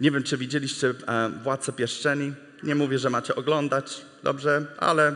Nie 0.00 0.10
wiem, 0.10 0.22
czy 0.22 0.36
widzieliście 0.36 0.94
e, 1.08 1.30
Władcę 1.42 1.72
Pierścieni. 1.72 2.32
Nie 2.62 2.74
mówię, 2.74 2.98
że 2.98 3.10
macie 3.10 3.34
oglądać, 3.34 4.00
dobrze, 4.22 4.66
ale 4.78 5.14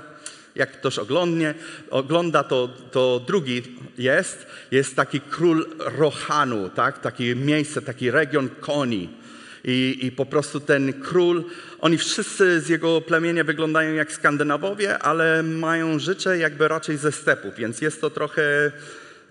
jak 0.55 0.73
ktoś 0.73 0.99
oglądnie, 0.99 1.55
ogląda, 1.91 2.45
to, 2.45 2.69
to 2.91 3.21
drugi 3.27 3.63
jest. 3.99 4.47
Jest 4.71 4.97
taki 4.97 5.21
król 5.21 5.67
Rohanu, 5.79 6.69
tak? 6.69 6.99
takie 6.99 7.37
miejsce, 7.37 7.83
taki 7.83 8.11
region 8.11 8.49
koni. 8.61 9.09
I, 9.65 9.99
I 10.03 10.13
po 10.13 10.27
prostu 10.27 10.61
ten 10.61 10.93
król, 10.93 11.45
oni 11.81 11.99
wszyscy 11.99 12.61
z 12.61 12.69
jego 12.69 13.01
plemienia 13.01 13.45
wyglądają 13.45 13.95
jak 13.95 14.13
Skandynawowie, 14.13 14.99
ale 14.99 15.43
mają 15.43 15.99
życie 15.99 16.37
jakby 16.37 16.69
raczej 16.69 16.97
ze 16.97 17.13
stepów, 17.13 17.55
więc 17.55 17.81
jest 17.81 18.01
to 18.01 18.11
trochę 18.11 18.73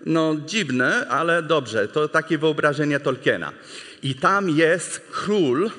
no, 0.06 0.36
dziwne, 0.46 1.08
ale 1.08 1.42
dobrze. 1.42 1.88
To 1.88 2.08
takie 2.08 2.38
wyobrażenie 2.38 3.00
Tolkiena. 3.00 3.52
I 4.02 4.14
tam 4.14 4.50
jest 4.50 5.00
król, 5.12 5.70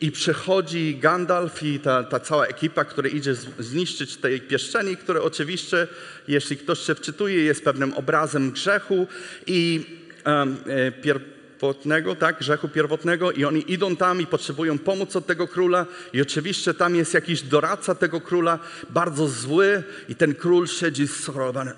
i 0.00 0.12
przychodzi 0.12 0.96
Gandalf 0.96 1.62
i 1.62 1.80
ta, 1.80 2.04
ta 2.04 2.20
cała 2.20 2.46
ekipa, 2.46 2.84
która 2.84 3.08
idzie 3.08 3.34
zniszczyć 3.58 4.16
tej 4.16 4.40
pieszczeni, 4.40 4.96
które 4.96 5.22
oczywiście, 5.22 5.86
jeśli 6.28 6.56
ktoś 6.56 6.78
się 6.78 6.94
wczytuje, 6.94 7.44
jest 7.44 7.64
pewnym 7.64 7.94
obrazem 7.94 8.50
grzechu 8.50 9.06
i 9.46 9.86
um, 10.26 10.56
pierwotnego, 11.02 12.14
tak, 12.16 12.38
grzechu 12.38 12.68
pierwotnego 12.68 13.32
i 13.32 13.44
oni 13.44 13.72
idą 13.72 13.96
tam 13.96 14.20
i 14.20 14.26
potrzebują 14.26 14.78
pomoc 14.78 15.16
od 15.16 15.26
tego 15.26 15.48
króla 15.48 15.86
i 16.12 16.22
oczywiście 16.22 16.74
tam 16.74 16.96
jest 16.96 17.14
jakiś 17.14 17.42
doradca 17.42 17.94
tego 17.94 18.20
króla, 18.20 18.58
bardzo 18.90 19.28
zły 19.28 19.82
i 20.08 20.14
ten 20.14 20.34
król 20.34 20.66
siedzi 20.66 21.08
schorowany, 21.08 21.72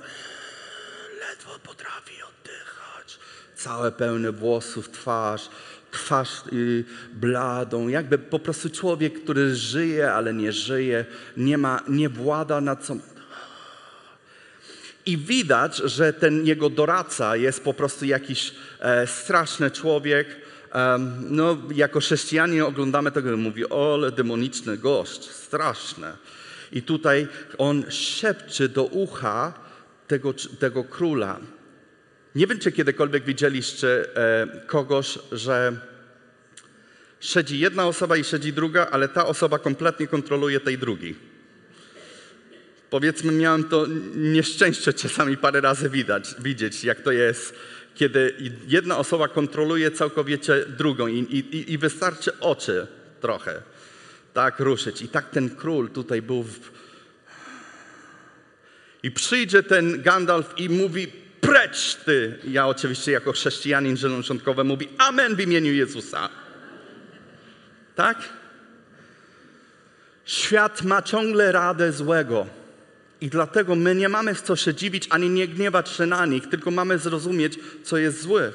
całe 3.61 3.93
pełne 3.93 4.33
włosów 4.33 4.91
twarz, 4.91 5.49
twarz 5.91 6.43
y, 6.53 6.85
bladą, 7.13 7.89
jakby 7.89 8.19
po 8.19 8.39
prostu 8.39 8.71
człowiek, 8.71 9.23
który 9.23 9.57
żyje, 9.57 10.13
ale 10.13 10.35
nie 10.35 10.53
żyje, 10.53 11.05
nie, 11.37 11.59
ma, 11.59 11.81
nie 11.89 12.09
włada 12.09 12.61
nad 12.61 12.85
sobą. 12.85 13.01
I 15.07 15.17
widać, 15.17 15.77
że 15.77 16.13
ten 16.13 16.47
jego 16.47 16.71
doradca 16.71 17.37
jest 17.37 17.65
po 17.65 17.75
prostu 17.75 18.05
jakiś 18.05 18.55
e, 18.81 19.07
straszny 19.07 19.71
człowiek. 19.71 20.27
Um, 20.75 21.17
no, 21.29 21.57
jako 21.75 22.01
chrześcijanie 22.01 22.67
oglądamy 22.67 23.11
tego 23.11 23.37
mówi, 23.37 23.69
ole 23.69 24.13
demoniczny 24.13 24.79
gość, 24.79 25.31
straszne. 25.31 26.17
I 26.73 26.83
tutaj 26.83 27.29
on 27.59 27.91
szepcze 27.91 28.69
do 28.69 28.85
ucha 28.85 29.53
tego, 30.07 30.35
tego 30.59 30.85
króla. 30.85 31.41
Nie 32.35 32.47
wiem, 32.47 32.59
czy 32.59 32.73
kiedykolwiek 32.73 33.25
widzieliście 33.25 34.17
e, 34.17 34.47
kogoś, 34.67 35.19
że 35.33 35.73
siedzi 37.21 37.59
jedna 37.59 37.87
osoba 37.87 38.17
i 38.17 38.25
siedzi 38.25 38.53
druga, 38.53 38.87
ale 38.91 39.09
ta 39.09 39.27
osoba 39.27 39.59
kompletnie 39.59 40.07
kontroluje 40.07 40.61
tej 40.61 40.79
drugiej. 40.79 41.17
Powiedzmy, 42.91 43.33
miałem 43.33 43.65
to 43.65 43.87
nieszczęście 44.15 44.93
czasami 44.93 45.37
parę 45.37 45.61
razy 45.61 45.91
widać, 45.91 46.35
widzieć, 46.39 46.85
jak 46.85 47.01
to 47.01 47.13
jest, 47.13 47.55
kiedy 47.95 48.35
jedna 48.67 48.99
osoba 48.99 49.29
kontroluje 49.29 49.91
całkowicie 49.91 50.65
drugą 50.67 51.07
i, 51.07 51.19
i, 51.19 51.73
i 51.73 51.79
wystarczy 51.79 52.41
oczy 52.41 52.87
trochę 53.21 53.63
tak 54.35 54.61
ruszyć. 54.61 55.03
I 55.03 55.09
tak 55.09 55.31
ten 55.31 55.51
król 55.51 55.91
tutaj 55.91 56.23
był 56.23 56.43
w... 56.43 56.71
I 59.03 59.11
przyjdzie 59.11 59.63
ten 59.63 60.03
Gandalf 60.03 60.55
i 60.57 60.69
mówi, 60.69 61.20
precz 61.41 61.95
ty! 61.95 62.39
Ja 62.45 62.67
oczywiście 62.67 63.13
jako 63.13 63.33
chrześcijanin 63.33 63.97
zielonoczątkowy 63.97 64.65
mówi 64.65 64.89
amen 64.99 65.37
w 65.37 65.41
imieniu 65.41 65.73
Jezusa. 65.73 66.29
Tak? 67.95 68.29
Świat 70.25 70.83
ma 70.83 71.03
ciągle 71.03 71.53
radę 71.53 71.93
złego. 71.93 72.47
I 73.21 73.29
dlatego 73.29 73.75
my 73.75 73.95
nie 73.95 74.09
mamy 74.09 74.35
w 74.35 74.43
co 74.43 74.57
się 74.57 74.75
dziwić, 74.75 75.07
ani 75.11 75.31
nie 75.31 75.49
gniewać 75.49 75.89
się 75.89 76.07
na 76.07 76.27
nich, 76.27 76.49
tylko 76.49 76.71
mamy 76.71 76.99
zrozumieć, 76.99 77.59
co 77.85 77.97
jest 77.97 78.23
złe. 78.23 78.53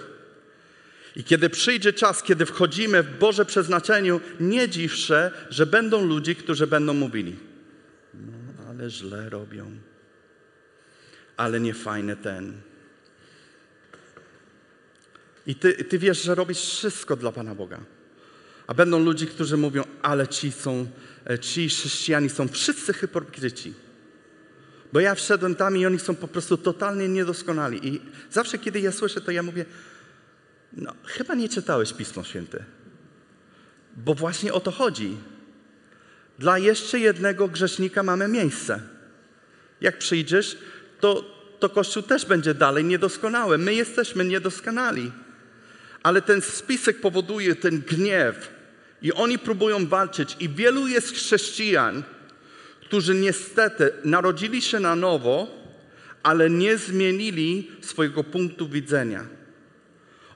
I 1.15 1.23
kiedy 1.23 1.49
przyjdzie 1.49 1.93
czas, 1.93 2.23
kiedy 2.23 2.45
wchodzimy 2.45 3.03
w 3.03 3.17
Boże 3.17 3.45
przeznaczeniu, 3.45 4.21
nie 4.39 4.69
dziw 4.69 4.95
się, 4.95 5.31
że 5.49 5.65
będą 5.65 6.05
ludzi, 6.05 6.35
którzy 6.35 6.67
będą 6.67 6.93
mówili: 6.93 7.35
No, 8.13 8.33
ale 8.69 8.89
źle 8.89 9.29
robią, 9.29 9.71
ale 11.37 11.59
nie 11.59 11.73
fajny 11.73 12.15
ten. 12.15 12.53
I 15.47 15.55
ty, 15.55 15.73
ty 15.73 15.99
wiesz, 15.99 16.23
że 16.23 16.35
robisz 16.35 16.59
wszystko 16.59 17.15
dla 17.15 17.31
Pana 17.31 17.55
Boga. 17.55 17.79
A 18.67 18.73
będą 18.73 18.99
ludzie, 18.99 19.25
którzy 19.25 19.57
mówią, 19.57 19.83
ale 20.01 20.27
ci 20.27 20.51
są, 20.51 20.87
e, 21.29 21.39
ci 21.39 21.69
chrześcijanie 21.69 22.29
są 22.29 22.47
wszyscy 22.47 22.93
hipokryci. 22.93 23.73
Bo 24.93 24.99
ja 24.99 25.15
wszedłem 25.15 25.55
tam 25.55 25.77
i 25.77 25.85
oni 25.85 25.99
są 25.99 26.15
po 26.15 26.27
prostu 26.27 26.57
totalnie 26.57 27.07
niedoskonali. 27.07 27.87
I 27.87 28.01
zawsze, 28.31 28.57
kiedy 28.57 28.79
ja 28.79 28.91
słyszę 28.91 29.21
to, 29.21 29.31
ja 29.31 29.43
mówię, 29.43 29.65
no 30.73 30.93
chyba 31.05 31.35
nie 31.35 31.49
czytałeś 31.49 31.93
Pismo 31.93 32.23
Święte. 32.23 32.63
Bo 33.97 34.13
właśnie 34.13 34.53
o 34.53 34.59
to 34.59 34.71
chodzi. 34.71 35.17
Dla 36.39 36.57
jeszcze 36.57 36.99
jednego 36.99 37.47
grzesznika 37.47 38.03
mamy 38.03 38.27
miejsce. 38.27 38.81
Jak 39.81 39.97
przyjdziesz, 39.97 40.57
to, 40.99 41.25
to 41.59 41.69
Kościół 41.69 42.03
też 42.03 42.25
będzie 42.25 42.53
dalej 42.53 42.85
niedoskonały. 42.85 43.57
My 43.57 43.73
jesteśmy 43.73 44.25
niedoskonali. 44.25 45.11
Ale 46.05 46.21
ten 46.21 46.41
spisek 46.41 47.01
powoduje 47.01 47.55
ten 47.55 47.81
gniew, 47.81 48.49
i 49.01 49.13
oni 49.13 49.39
próbują 49.39 49.87
walczyć. 49.87 50.37
I 50.39 50.49
wielu 50.49 50.87
jest 50.87 51.13
chrześcijan, 51.13 52.03
którzy 52.81 53.15
niestety 53.15 53.91
narodzili 54.03 54.61
się 54.61 54.79
na 54.79 54.95
nowo, 54.95 55.47
ale 56.23 56.49
nie 56.49 56.77
zmienili 56.77 57.71
swojego 57.81 58.23
punktu 58.23 58.69
widzenia. 58.69 59.25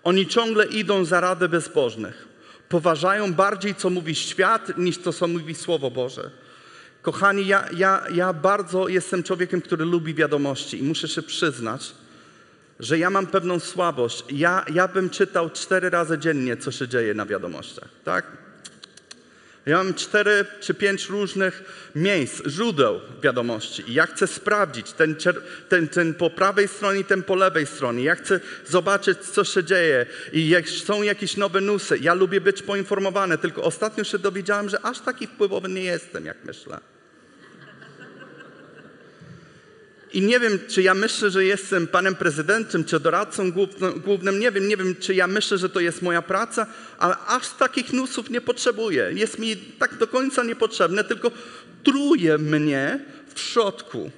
Oni 0.03 0.27
ciągle 0.27 0.65
idą 0.65 1.05
za 1.05 1.19
radę 1.19 1.49
bezbożnych. 1.49 2.27
Poważają 2.69 3.33
bardziej, 3.33 3.75
co 3.75 3.89
mówi 3.89 4.15
świat, 4.15 4.77
niż 4.77 4.97
to, 4.97 5.13
co 5.13 5.27
mówi 5.27 5.55
Słowo 5.55 5.91
Boże. 5.91 6.31
Kochani, 7.01 7.47
ja, 7.47 7.65
ja, 7.77 8.03
ja 8.13 8.33
bardzo 8.33 8.87
jestem 8.87 9.23
człowiekiem, 9.23 9.61
który 9.61 9.85
lubi 9.85 10.13
wiadomości 10.13 10.79
i 10.79 10.83
muszę 10.83 11.07
się 11.07 11.21
przyznać, 11.21 11.91
że 12.79 12.99
ja 12.99 13.09
mam 13.09 13.27
pewną 13.27 13.59
słabość. 13.59 14.23
Ja, 14.31 14.65
ja 14.73 14.87
bym 14.87 15.09
czytał 15.09 15.49
cztery 15.49 15.89
razy 15.89 16.17
dziennie, 16.17 16.57
co 16.57 16.71
się 16.71 16.87
dzieje 16.87 17.13
na 17.13 17.25
wiadomościach, 17.25 17.89
tak? 18.03 18.25
Ja 19.65 19.77
mam 19.77 19.93
cztery 19.93 20.45
czy 20.59 20.73
pięć 20.73 21.09
różnych 21.09 21.63
miejsc, 21.95 22.47
źródeł 22.47 22.99
wiadomości 23.23 23.83
i 23.87 23.93
ja 23.93 24.05
chcę 24.05 24.27
sprawdzić 24.27 24.91
ten, 24.91 25.15
ten, 25.69 25.87
ten 25.87 26.13
po 26.13 26.29
prawej 26.29 26.67
stronie, 26.67 27.03
ten 27.03 27.23
po 27.23 27.35
lewej 27.35 27.65
stronie. 27.65 28.03
Ja 28.03 28.15
chcę 28.15 28.39
zobaczyć, 28.67 29.19
co 29.19 29.43
się 29.43 29.63
dzieje 29.63 30.05
i 30.33 30.49
jak 30.49 30.69
są 30.69 31.03
jakieś 31.03 31.37
nowe 31.37 31.61
newsy. 31.61 31.97
Ja 32.01 32.13
lubię 32.13 32.41
być 32.41 32.61
poinformowany, 32.61 33.37
tylko 33.37 33.63
ostatnio 33.63 34.03
się 34.03 34.19
dowiedziałem, 34.19 34.69
że 34.69 34.85
aż 34.85 34.99
taki 34.99 35.27
wpływowy 35.27 35.69
nie 35.69 35.83
jestem, 35.83 36.25
jak 36.25 36.37
myślę. 36.45 36.79
I 40.13 40.21
nie 40.21 40.39
wiem, 40.39 40.59
czy 40.67 40.81
ja 40.81 40.93
myślę, 40.93 41.29
że 41.29 41.45
jestem 41.45 41.87
panem 41.87 42.15
prezydentem, 42.15 42.85
czy 42.85 42.99
doradcą 42.99 43.51
głównym. 44.03 44.39
Nie 44.39 44.51
wiem, 44.51 44.67
nie 44.67 44.77
wiem, 44.77 44.95
czy 44.99 45.15
ja 45.15 45.27
myślę, 45.27 45.57
że 45.57 45.69
to 45.69 45.79
jest 45.79 46.01
moja 46.01 46.21
praca, 46.21 46.67
ale 46.97 47.17
aż 47.17 47.49
takich 47.49 47.93
newsów 47.93 48.29
nie 48.29 48.41
potrzebuję. 48.41 49.11
Jest 49.13 49.39
mi 49.39 49.55
tak 49.57 49.97
do 49.97 50.07
końca 50.07 50.43
niepotrzebne, 50.43 51.03
tylko 51.03 51.31
truje 51.83 52.37
mnie 52.37 52.99
w 53.35 53.39
środku. 53.39 54.11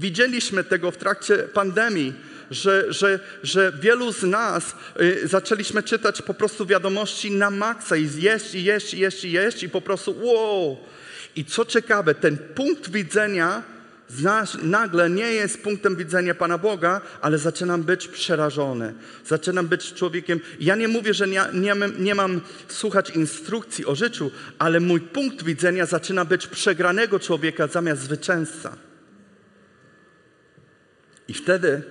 Widzieliśmy 0.00 0.64
tego 0.64 0.90
w 0.90 0.96
trakcie 0.96 1.36
pandemii, 1.36 2.14
że, 2.50 2.92
że, 2.92 3.20
że 3.42 3.72
wielu 3.80 4.12
z 4.12 4.22
nas 4.22 4.74
y, 5.00 5.28
zaczęliśmy 5.28 5.82
czytać 5.82 6.22
po 6.22 6.34
prostu 6.34 6.66
wiadomości 6.66 7.30
na 7.30 7.50
maksa 7.50 7.96
i 7.96 8.08
jeść, 8.20 8.54
i 8.54 8.64
jeść, 8.64 8.94
i 8.94 8.98
jeść, 8.98 9.24
i 9.24 9.32
jeść 9.32 9.62
i 9.62 9.68
po 9.68 9.80
prostu 9.80 10.16
wow. 10.20 10.78
I 11.36 11.44
co 11.44 11.64
ciekawe, 11.64 12.14
ten 12.14 12.38
punkt 12.38 12.90
widzenia 12.90 13.77
nagle 14.62 15.10
nie 15.10 15.32
jest 15.32 15.62
punktem 15.62 15.96
widzenia 15.96 16.34
Pana 16.34 16.58
Boga, 16.58 17.00
ale 17.20 17.38
zaczynam 17.38 17.82
być 17.82 18.08
przerażony. 18.08 18.94
Zaczynam 19.26 19.68
być 19.68 19.94
człowiekiem. 19.94 20.40
Ja 20.60 20.76
nie 20.76 20.88
mówię, 20.88 21.14
że 21.14 21.28
nie, 21.28 21.44
nie, 21.54 21.74
nie 21.98 22.14
mam 22.14 22.40
słuchać 22.68 23.10
instrukcji 23.10 23.86
o 23.86 23.94
życiu, 23.94 24.30
ale 24.58 24.80
mój 24.80 25.00
punkt 25.00 25.42
widzenia 25.42 25.86
zaczyna 25.86 26.24
być 26.24 26.46
przegranego 26.46 27.20
człowieka 27.20 27.66
zamiast 27.66 28.02
zwycięzca. 28.02 28.76
I 31.28 31.34
wtedy, 31.34 31.82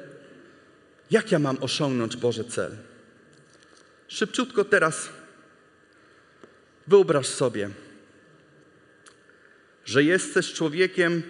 jak 1.12 1.32
ja 1.32 1.39
mam 1.39 1.58
osiągnąć 1.62 2.17
Boże 2.17 2.43
cel? 2.43 2.71
Szybciutko 4.08 4.65
teraz 4.65 5.10
wyobraź 6.88 7.27
sobie, 7.27 7.69
że 9.86 10.03
jesteś 10.03 10.53
człowiekiem, 10.53 11.23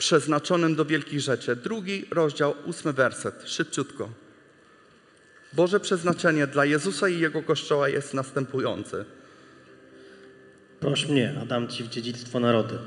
przeznaczonym 0.00 0.74
do 0.74 0.84
wielkich 0.84 1.20
rzeczy. 1.20 1.56
Drugi 1.56 2.04
rozdział, 2.10 2.54
ósmy 2.64 2.92
werset, 2.92 3.42
szybciutko. 3.46 4.08
Boże 5.52 5.80
przeznaczenie 5.80 6.46
dla 6.46 6.64
Jezusa 6.64 7.08
i 7.08 7.18
Jego 7.18 7.42
Kościoła 7.42 7.88
jest 7.88 8.14
następujące. 8.14 9.04
Proś 10.80 11.06
mnie, 11.06 11.34
a 11.42 11.46
dam 11.46 11.68
Ci 11.68 11.84
w 11.84 11.88
dziedzictwo 11.88 12.40
narody. 12.40 12.78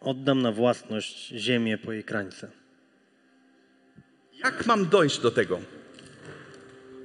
Oddam 0.00 0.42
na 0.42 0.52
własność 0.52 1.28
ziemię 1.28 1.78
po 1.78 1.92
jej 1.92 2.04
krańce. 2.04 2.50
Jak 4.44 4.66
mam 4.66 4.88
dojść 4.88 5.18
do 5.18 5.30
tego? 5.30 5.60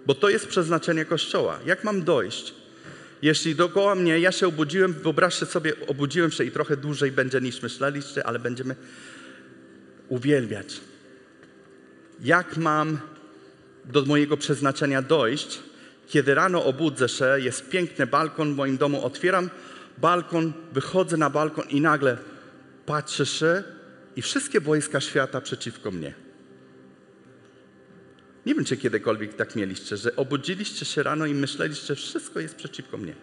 Bo 0.06 0.16
to 0.16 0.30
jest 0.30 0.48
przeznaczenie 0.48 1.06
Kościoła. 1.06 1.60
Jak 1.66 1.84
mam 1.84 2.04
dojść? 2.04 2.54
Jeśli 3.22 3.56
dookoła 3.56 3.96
mnie, 3.96 4.20
ja 4.20 4.32
się 4.32 4.48
obudziłem, 4.48 4.94
wyobraźcie 4.94 5.46
sobie, 5.46 5.74
obudziłem 5.88 6.32
się 6.32 6.44
i 6.44 6.52
trochę 6.52 6.78
dłużej 6.78 7.12
będzie 7.12 7.42
niż 7.42 7.62
myśleliście, 7.62 8.28
ale 8.28 8.40
będziemy 8.40 8.76
uwielbiać. 10.10 10.82
Jak 12.22 12.58
mam 12.58 13.00
do 13.86 14.06
mojego 14.06 14.38
przeznaczenia 14.38 15.02
dojść, 15.02 15.60
kiedy 16.08 16.36
rano 16.36 16.66
obudzę 16.66 17.10
się, 17.10 17.26
jest 17.38 17.70
piękny 17.70 18.08
balkon 18.08 18.54
w 18.54 18.58
moim 18.58 18.78
domu, 18.78 19.06
otwieram 19.06 19.50
balkon, 19.98 20.54
wychodzę 20.74 21.18
na 21.18 21.30
balkon 21.30 21.70
i 21.70 21.82
nagle 21.82 22.18
patrzę 22.86 23.26
się 23.26 23.64
i 24.16 24.22
wszystkie 24.22 24.62
wojska 24.62 25.02
świata 25.02 25.42
przeciwko 25.42 25.92
mnie. 25.92 26.14
Nie 28.46 28.56
wiem, 28.56 28.66
czy 28.66 28.78
kiedykolwiek 28.78 29.34
tak 29.34 29.56
mieliście, 29.56 29.98
że 29.98 30.16
obudziliście 30.16 30.86
się 30.86 31.04
rano 31.04 31.26
i 31.26 31.34
myśleliście, 31.34 31.88
że 31.88 31.96
wszystko 31.96 32.40
jest 32.40 32.56
przeciwko 32.56 32.98
mnie. 32.98 33.14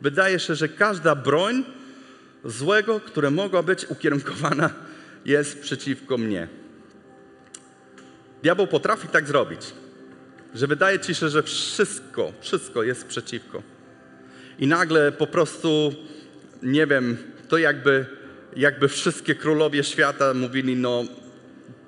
Wydaje 0.00 0.38
się, 0.38 0.54
że 0.54 0.68
każda 0.68 1.14
broń 1.14 1.64
złego, 2.44 3.00
która 3.00 3.30
mogła 3.30 3.62
być 3.62 3.86
ukierunkowana 3.90 4.70
jest 5.24 5.60
przeciwko 5.60 6.18
mnie. 6.18 6.48
Diabeł 8.42 8.66
potrafi 8.66 9.08
tak 9.08 9.26
zrobić, 9.26 9.60
że 10.54 10.66
wydaje 10.66 10.98
ci 10.98 11.14
się, 11.14 11.28
że 11.28 11.42
wszystko, 11.42 12.32
wszystko 12.40 12.82
jest 12.82 13.06
przeciwko. 13.06 13.62
I 14.58 14.66
nagle 14.66 15.12
po 15.12 15.26
prostu, 15.26 15.94
nie 16.62 16.86
wiem, 16.86 17.16
to 17.48 17.58
jakby, 17.58 18.06
jakby 18.56 18.88
wszystkie 18.88 19.34
królowie 19.34 19.84
świata 19.84 20.34
mówili, 20.34 20.76
no 20.76 21.04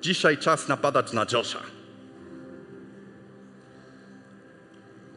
dzisiaj 0.01 0.37
czas 0.37 0.67
napadać 0.67 1.13
na 1.13 1.25
Josha. 1.31 1.59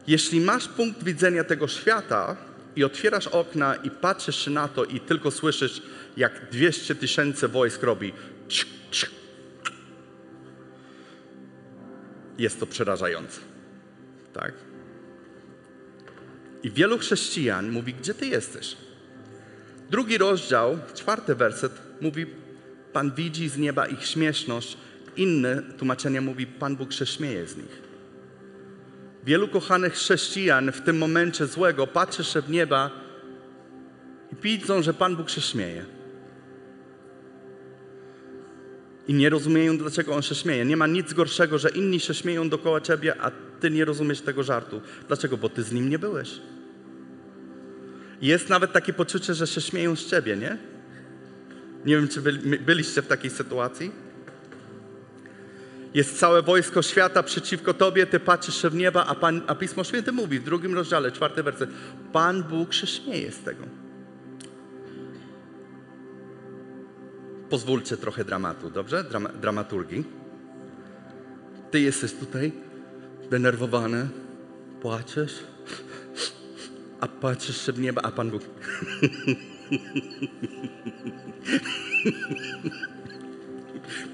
Jeśli 0.07 0.41
masz 0.41 0.67
punkt 0.67 1.03
widzenia 1.03 1.43
tego 1.43 1.67
świata 1.67 2.37
i 2.77 2.83
otwierasz 2.83 3.27
okna 3.27 3.75
i 3.75 3.91
patrzysz 3.91 4.47
na 4.47 4.67
to 4.67 4.85
i 4.85 4.99
tylko 4.99 5.31
słyszysz 5.31 5.81
jak 6.17 6.49
200 6.51 6.95
tysięcy 6.95 7.47
wojsk 7.47 7.83
robi. 7.83 8.13
Jest 12.37 12.59
to 12.59 12.67
przerażające. 12.67 13.41
Tak? 14.33 14.53
I 16.63 16.71
wielu 16.71 16.97
chrześcijan 16.97 17.71
mówi, 17.71 17.93
gdzie 17.93 18.13
ty 18.13 18.27
jesteś? 18.27 18.77
Drugi 19.89 20.17
rozdział, 20.17 20.79
czwarty 20.93 21.35
werset 21.35 21.81
mówi, 22.01 22.25
Pan 22.93 23.11
widzi 23.15 23.49
z 23.49 23.57
nieba 23.57 23.87
ich 23.87 24.05
śmieszność. 24.05 24.77
Inne 25.15 25.61
tłumaczenie 25.77 26.21
mówi, 26.21 26.47
Pan 26.47 26.75
Bóg 26.75 26.93
się 26.93 27.05
śmieje 27.05 27.47
z 27.47 27.57
nich. 27.57 27.86
Wielu 29.27 29.47
kochanych 29.47 29.93
chrześcijan 29.93 30.71
w 30.71 30.81
tym 30.81 30.97
momencie 30.97 31.47
złego 31.47 31.87
patrzy 31.87 32.23
się 32.23 32.41
w 32.41 32.49
nieba 32.49 32.91
i 34.31 34.35
widzą, 34.41 34.81
że 34.81 34.93
Pan 34.93 35.15
Bóg 35.15 35.29
się 35.29 35.41
śmieje 35.41 35.85
i 39.07 39.13
nie 39.13 39.29
rozumieją, 39.29 39.77
dlaczego 39.77 40.15
on 40.15 40.21
się 40.21 40.35
śmieje. 40.35 40.65
Nie 40.65 40.77
ma 40.77 40.87
nic 40.87 41.13
gorszego, 41.13 41.57
że 41.57 41.69
inni 41.69 41.99
się 41.99 42.13
śmieją 42.13 42.49
dookoła 42.49 42.81
ciebie, 42.81 43.21
a 43.21 43.31
ty 43.59 43.71
nie 43.71 43.85
rozumiesz 43.85 44.21
tego 44.21 44.43
żartu. 44.43 44.81
Dlaczego? 45.07 45.37
Bo 45.37 45.49
ty 45.49 45.63
z 45.63 45.71
nim 45.71 45.89
nie 45.89 45.99
byłeś. 45.99 46.41
Jest 48.21 48.49
nawet 48.49 48.71
takie 48.71 48.93
poczucie, 48.93 49.33
że 49.33 49.47
się 49.47 49.61
śmieją 49.61 49.95
z 49.95 50.05
ciebie, 50.05 50.37
nie? 50.37 50.57
Nie 51.85 51.95
wiem, 51.95 52.07
czy 52.07 52.21
byli, 52.21 52.59
byliście 52.59 53.01
w 53.01 53.07
takiej 53.07 53.31
sytuacji. 53.31 54.06
Jest 55.97 56.19
całe 56.19 56.41
wojsko 56.41 56.81
świata 56.81 57.23
przeciwko 57.23 57.73
tobie, 57.73 58.05
ty 58.05 58.19
patrzysz 58.19 58.61
w 58.61 58.75
nieba, 58.75 59.05
a, 59.05 59.15
Pan, 59.15 59.41
a 59.47 59.55
Pismo 59.55 59.83
Święte 59.83 60.11
mówi 60.11 60.39
w 60.39 60.43
drugim 60.43 60.75
rozdziale, 60.75 61.11
czwarty 61.11 61.43
werset, 61.43 61.69
Pan 62.13 62.43
Bóg 62.43 62.73
się 62.73 62.87
śmieje 62.87 63.31
z 63.31 63.39
tego. 63.39 63.63
pozwólcie 67.49 67.97
trochę 67.97 68.25
dramatu, 68.25 68.69
dobrze? 68.69 69.03
Drama, 69.03 69.29
dramaturgii. 69.29 70.03
Ty 71.71 71.79
jesteś 71.79 72.13
tutaj 72.13 72.51
denerwowany, 73.29 74.09
płaczesz, 74.81 75.43
a 76.99 77.07
patrzysz 77.07 77.65
się 77.65 77.71
w 77.71 77.79
nieba, 77.79 78.01
a 78.01 78.11
Pan 78.11 78.31
Bóg. 78.31 78.41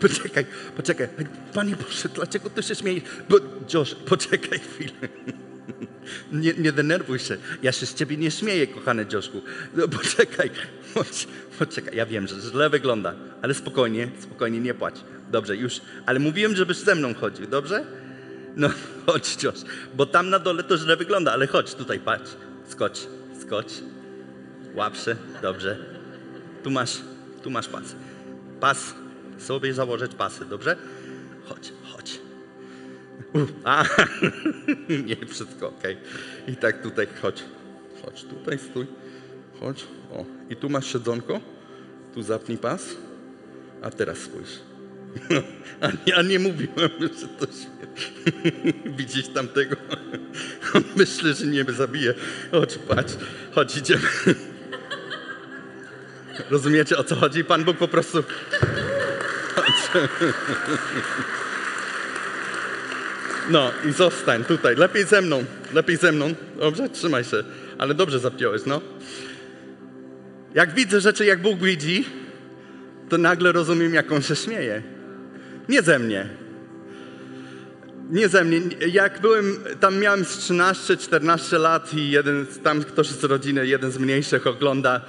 Poczekaj, 0.03 0.45
poczekaj. 0.77 1.07
Panie 1.53 1.75
Boże, 1.75 2.09
dlaczego 2.09 2.49
ty 2.49 2.63
się 2.63 2.75
śmiejesz? 2.75 3.03
Bo, 3.29 3.37
Josh, 3.73 3.95
poczekaj 3.95 4.59
chwilę. 4.59 4.91
Nie, 6.31 6.53
nie 6.53 6.71
denerwuj 6.71 7.19
się. 7.19 7.37
Ja 7.61 7.71
się 7.71 7.85
z 7.85 7.93
ciebie 7.93 8.17
nie 8.17 8.31
śmieję, 8.31 8.67
kochany 8.67 9.05
Joszku. 9.13 9.41
No, 9.75 9.87
poczekaj, 9.87 10.49
poczekaj. 11.59 11.95
Ja 11.95 12.05
wiem, 12.05 12.27
że 12.27 12.35
źle 12.41 12.69
wygląda, 12.69 13.13
ale 13.41 13.53
spokojnie, 13.53 14.07
spokojnie, 14.19 14.59
nie 14.59 14.73
płacz. 14.73 14.95
Dobrze, 15.31 15.55
już. 15.55 15.81
Ale 16.05 16.19
mówiłem, 16.19 16.55
żebyś 16.55 16.77
ze 16.77 16.95
mną 16.95 17.13
chodził, 17.13 17.47
dobrze? 17.47 17.85
No, 18.55 18.69
chodź, 19.05 19.43
Josz. 19.43 19.61
Bo 19.95 20.05
tam 20.05 20.29
na 20.29 20.39
dole 20.39 20.63
to 20.63 20.77
źle 20.77 20.97
wygląda, 20.97 21.31
ale 21.33 21.47
chodź, 21.47 21.73
tutaj 21.73 21.99
patrz. 21.99 22.31
Skocz, 22.69 22.99
skocz. 23.41 23.71
Łap 24.75 24.97
się, 24.97 25.15
dobrze. 25.41 25.77
Tu 26.63 26.71
masz, 26.71 26.97
tu 27.43 27.49
masz 27.49 27.67
pas. 27.67 27.95
Pas, 28.59 28.93
sobie 29.43 29.73
założyć 29.73 30.15
pasy, 30.15 30.45
dobrze? 30.45 30.75
Chodź, 31.45 31.73
chodź. 31.83 32.19
A, 33.63 33.85
nie, 35.07 35.27
wszystko 35.27 35.67
ok. 35.67 35.83
I 36.47 36.55
tak 36.55 36.81
tutaj, 36.81 37.07
chodź, 37.21 37.43
chodź 38.01 38.23
tutaj, 38.23 38.59
stój, 38.59 38.85
chodź. 39.59 39.85
O, 40.11 40.25
i 40.49 40.55
tu 40.55 40.69
masz 40.69 40.93
siedzonko, 40.93 41.39
tu 42.13 42.23
zapnij 42.23 42.57
pas, 42.57 42.95
a 43.81 43.91
teraz 43.91 44.17
spójrz. 44.17 44.59
A 45.81 45.87
ja 46.05 46.21
nie 46.21 46.39
mówiłem, 46.39 46.89
że 47.19 47.27
to 47.27 47.47
Widzisz 48.85 49.27
tamtego? 49.27 49.75
On 50.73 50.83
myśli, 50.95 51.33
że 51.33 51.45
nie 51.45 51.63
zabije. 51.63 52.13
Chodź, 52.51 52.77
patrz, 52.87 53.13
chodź, 53.51 53.77
idziemy. 53.77 54.01
Rozumiecie, 56.49 56.97
o 56.97 57.03
co 57.03 57.15
chodzi? 57.15 57.43
Pan 57.43 57.63
Bóg 57.63 57.77
po 57.77 57.87
prostu... 57.87 58.23
No 63.49 63.71
i 63.89 63.91
zostań 63.91 64.43
tutaj. 64.43 64.75
Lepiej 64.75 65.05
ze 65.05 65.21
mną. 65.21 65.45
Lepiej 65.73 65.97
ze 65.97 66.11
mną. 66.11 66.33
Dobrze? 66.59 66.89
Trzymaj 66.89 67.23
się. 67.23 67.43
Ale 67.77 67.93
dobrze 67.93 68.19
zapiąłeś, 68.19 68.61
no. 68.65 68.81
Jak 70.53 70.73
widzę 70.73 71.01
rzeczy, 71.01 71.25
jak 71.25 71.41
Bóg 71.41 71.59
widzi, 71.59 72.05
to 73.09 73.17
nagle 73.17 73.51
rozumiem, 73.51 73.93
jak 73.93 74.11
On 74.11 74.21
się 74.21 74.35
śmieje. 74.35 74.83
Nie 75.69 75.81
ze 75.81 75.99
mnie. 75.99 76.29
Nie 78.09 78.29
ze 78.29 78.43
mnie. 78.43 78.61
Jak 78.91 79.21
byłem, 79.21 79.59
tam 79.79 79.99
miałem 79.99 80.23
13-14 80.23 81.59
lat 81.59 81.93
i 81.93 82.11
jeden, 82.11 82.45
tam 82.63 82.83
ktoś 82.83 83.07
z 83.07 83.23
rodziny, 83.23 83.67
jeden 83.67 83.91
z 83.91 83.97
mniejszych 83.97 84.47
ogląda 84.47 85.01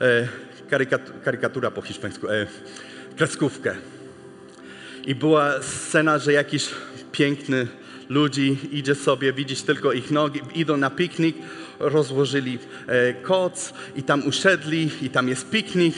e, 0.00 0.28
karykatura 1.24 1.70
po 1.70 1.82
hiszpańsku, 1.82 2.28
e, 2.28 2.46
kreskówkę. 3.16 3.76
I 5.06 5.14
była 5.14 5.62
scena, 5.62 6.18
że 6.18 6.32
jakiś 6.32 6.68
piękny 7.12 7.66
ludzi 8.08 8.56
idzie 8.72 8.94
sobie, 8.94 9.32
widzisz 9.32 9.62
tylko 9.62 9.92
ich 9.92 10.10
nogi, 10.10 10.40
idą 10.54 10.76
na 10.76 10.90
piknik, 10.90 11.36
rozłożyli 11.78 12.58
e, 12.86 13.12
koc 13.12 13.72
i 13.96 14.02
tam 14.02 14.26
usiedli 14.26 14.90
i 15.02 15.10
tam 15.10 15.28
jest 15.28 15.50
piknik, 15.50 15.94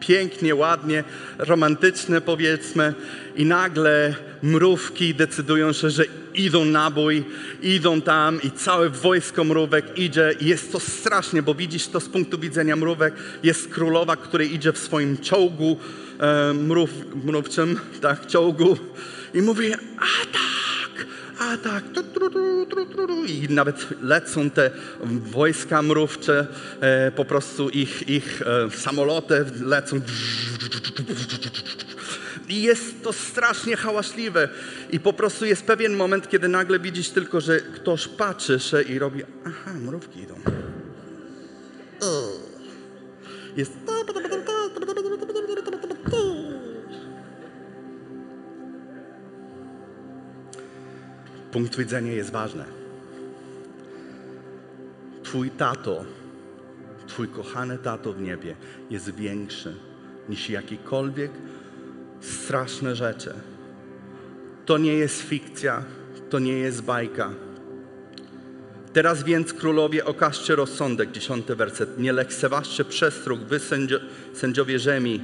pięknie, 0.00 0.54
ładnie, 0.54 1.04
romantyczne 1.38 2.20
powiedzmy. 2.20 2.94
I 3.36 3.44
nagle 3.44 4.14
mrówki 4.42 5.14
decydują 5.14 5.72
się, 5.72 5.90
że 5.90 6.04
idą 6.34 6.64
na 6.64 6.90
bój, 6.90 7.24
idą 7.62 8.00
tam 8.00 8.42
i 8.42 8.50
całe 8.50 8.90
wojsko 8.90 9.44
mrówek 9.44 9.98
idzie. 9.98 10.34
I 10.40 10.46
jest 10.46 10.72
to 10.72 10.80
strasznie, 10.80 11.42
bo 11.42 11.54
widzisz 11.54 11.88
to 11.88 12.00
z 12.00 12.08
punktu 12.08 12.38
widzenia 12.38 12.76
mrówek, 12.76 13.14
jest 13.42 13.68
królowa, 13.68 14.16
która 14.16 14.44
idzie 14.44 14.72
w 14.72 14.78
swoim 14.78 15.18
czołgu 15.18 15.78
e, 16.18 16.54
mrów, 16.54 16.90
mrówczym, 17.24 17.80
tak, 18.00 18.26
czołgu 18.26 18.76
i 19.34 19.42
mówi, 19.42 19.74
a 19.74 20.26
tak, 20.32 21.06
a 21.38 21.56
tak, 21.56 21.84
i 23.26 23.46
nawet 23.48 23.86
lecą 24.02 24.50
te 24.50 24.70
wojska 25.04 25.82
mrówcze, 25.82 26.46
e, 26.80 27.10
po 27.10 27.24
prostu 27.24 27.68
ich, 27.68 28.08
ich 28.08 28.42
e, 28.42 28.70
samoloty 28.70 29.44
lecą. 29.62 30.00
I 32.48 32.62
jest 32.62 33.02
to 33.02 33.12
strasznie 33.12 33.76
hałaśliwe. 33.76 34.48
I 34.90 35.00
po 35.00 35.12
prostu 35.12 35.44
jest 35.44 35.66
pewien 35.66 35.96
moment, 35.96 36.28
kiedy 36.28 36.48
nagle 36.48 36.78
widzisz 36.78 37.10
tylko, 37.10 37.40
że 37.40 37.60
ktoś 37.60 38.08
patrzy 38.08 38.60
się 38.60 38.82
i 38.82 38.98
robi, 38.98 39.22
aha, 39.46 39.72
mrówki 39.74 40.20
idą. 40.20 40.34
Jest 43.56 43.72
punkt 51.52 51.76
widzenia 51.76 52.12
jest 52.12 52.30
ważny. 52.30 52.64
Twój 55.22 55.50
tato, 55.50 56.04
Twój 57.06 57.28
kochany 57.28 57.78
tato 57.78 58.12
w 58.12 58.20
niebie 58.20 58.56
jest 58.90 59.14
większy 59.14 59.74
niż 60.28 60.50
jakiekolwiek 60.50 61.30
straszne 62.26 62.96
rzeczy. 62.96 63.32
To 64.66 64.78
nie 64.78 64.94
jest 64.94 65.22
fikcja, 65.22 65.84
to 66.30 66.38
nie 66.38 66.58
jest 66.58 66.82
bajka. 66.82 67.30
Teraz 68.92 69.22
więc, 69.22 69.52
królowie, 69.52 70.04
okażcie 70.04 70.56
rozsądek, 70.56 71.12
dziesiąty 71.12 71.56
werset. 71.56 71.98
Nie 71.98 72.12
lekceważcie 72.12 72.84
przestróg, 72.84 73.40
wy 73.40 73.58
sędzio, 73.58 73.98
sędziowie 74.34 74.78
ziemi, 74.78 75.20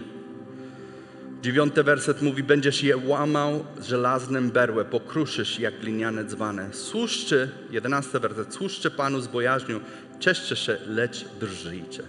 Dziewiąty 1.42 1.82
werset 1.82 2.22
mówi, 2.22 2.42
będziesz 2.42 2.82
je 2.82 2.96
łamał 2.96 3.64
żelaznym 3.82 4.50
berłem, 4.50 4.86
pokruszysz 4.86 5.58
jak 5.58 5.80
gliniane 5.80 6.24
dzwane. 6.24 6.68
Służcie, 6.72 7.48
jedenasty 7.70 8.20
werset, 8.20 8.54
służcie 8.54 8.90
Panu 8.90 9.20
z 9.20 9.26
bojaźnią, 9.26 9.80
cieszcie 10.20 10.56
się, 10.56 10.78
lecz 10.86 11.24
drżyjcie. 11.40 12.02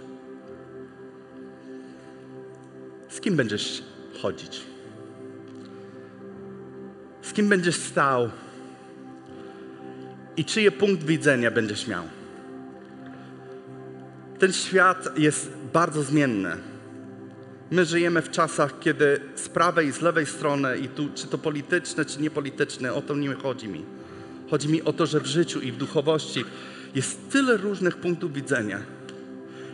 Z 3.08 3.20
kim 3.20 3.36
będziesz 3.36 3.82
chodzić? 4.22 4.71
Z 7.32 7.34
kim 7.34 7.48
będziesz 7.48 7.76
stał? 7.76 8.30
I 10.36 10.44
czyje 10.44 10.70
punkt 10.70 11.02
widzenia 11.02 11.50
będziesz 11.50 11.86
miał? 11.86 12.04
Ten 14.38 14.52
świat 14.52 15.18
jest 15.18 15.50
bardzo 15.72 16.02
zmienny. 16.02 16.56
My 17.70 17.84
żyjemy 17.84 18.22
w 18.22 18.30
czasach, 18.30 18.78
kiedy 18.80 19.20
z 19.34 19.48
prawej 19.48 19.88
i 19.88 19.92
z 19.92 20.00
lewej 20.00 20.26
strony, 20.26 20.78
i 20.78 20.88
tu, 20.88 21.08
czy 21.14 21.26
to 21.26 21.38
polityczne, 21.38 22.04
czy 22.04 22.20
niepolityczne, 22.20 22.92
o 22.92 23.02
to 23.02 23.14
nie 23.14 23.34
chodzi 23.34 23.68
mi. 23.68 23.84
Chodzi 24.50 24.68
mi 24.68 24.82
o 24.82 24.92
to, 24.92 25.06
że 25.06 25.20
w 25.20 25.26
życiu 25.26 25.60
i 25.60 25.72
w 25.72 25.76
duchowości 25.76 26.44
jest 26.94 27.30
tyle 27.30 27.56
różnych 27.56 27.96
punktów 27.96 28.32
widzenia. 28.32 28.78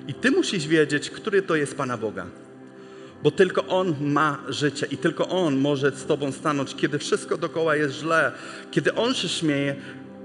I 0.08 0.14
ty 0.14 0.30
musisz 0.30 0.66
wiedzieć, 0.66 1.10
który 1.10 1.42
to 1.42 1.56
jest 1.56 1.76
Pana 1.76 1.96
Boga. 1.96 2.26
Bo 3.22 3.30
tylko 3.30 3.66
On 3.66 3.94
ma 4.00 4.38
życie 4.48 4.86
i 4.90 4.96
tylko 4.96 5.28
On 5.28 5.56
może 5.56 5.90
z 5.90 6.06
Tobą 6.06 6.32
stanąć, 6.32 6.74
kiedy 6.74 6.98
wszystko 6.98 7.36
dookoła 7.36 7.76
jest 7.76 7.94
źle. 7.94 8.32
Kiedy 8.70 8.94
On 8.94 9.14
się 9.14 9.28
śmieje, 9.28 9.76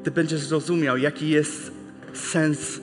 Ty 0.04 0.12
będziesz 0.12 0.40
zrozumiał, 0.40 0.98
jaki 0.98 1.30
jest 1.30 1.72
sens 2.14 2.82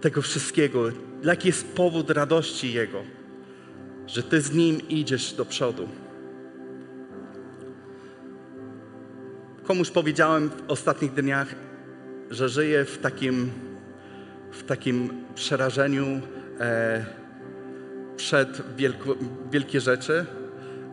tego 0.00 0.22
wszystkiego, 0.22 0.84
jaki 1.24 1.48
jest 1.48 1.74
powód 1.74 2.10
radości 2.10 2.72
Jego 2.72 3.14
że 4.06 4.22
Ty 4.22 4.40
z 4.40 4.52
Nim 4.52 4.88
idziesz 4.88 5.32
do 5.32 5.44
przodu. 5.44 5.88
Komuś 9.64 9.90
powiedziałem 9.90 10.50
w 10.50 10.70
ostatnich 10.70 11.12
dniach, 11.12 11.54
że 12.30 12.48
żyję 12.48 12.84
w 12.84 12.98
takim, 12.98 13.50
w 14.52 14.62
takim 14.62 15.24
przerażeniu 15.34 16.20
e, 16.60 17.06
przed 18.16 18.76
wielko, 18.76 19.16
wielkie 19.50 19.80
rzeczy, 19.80 20.26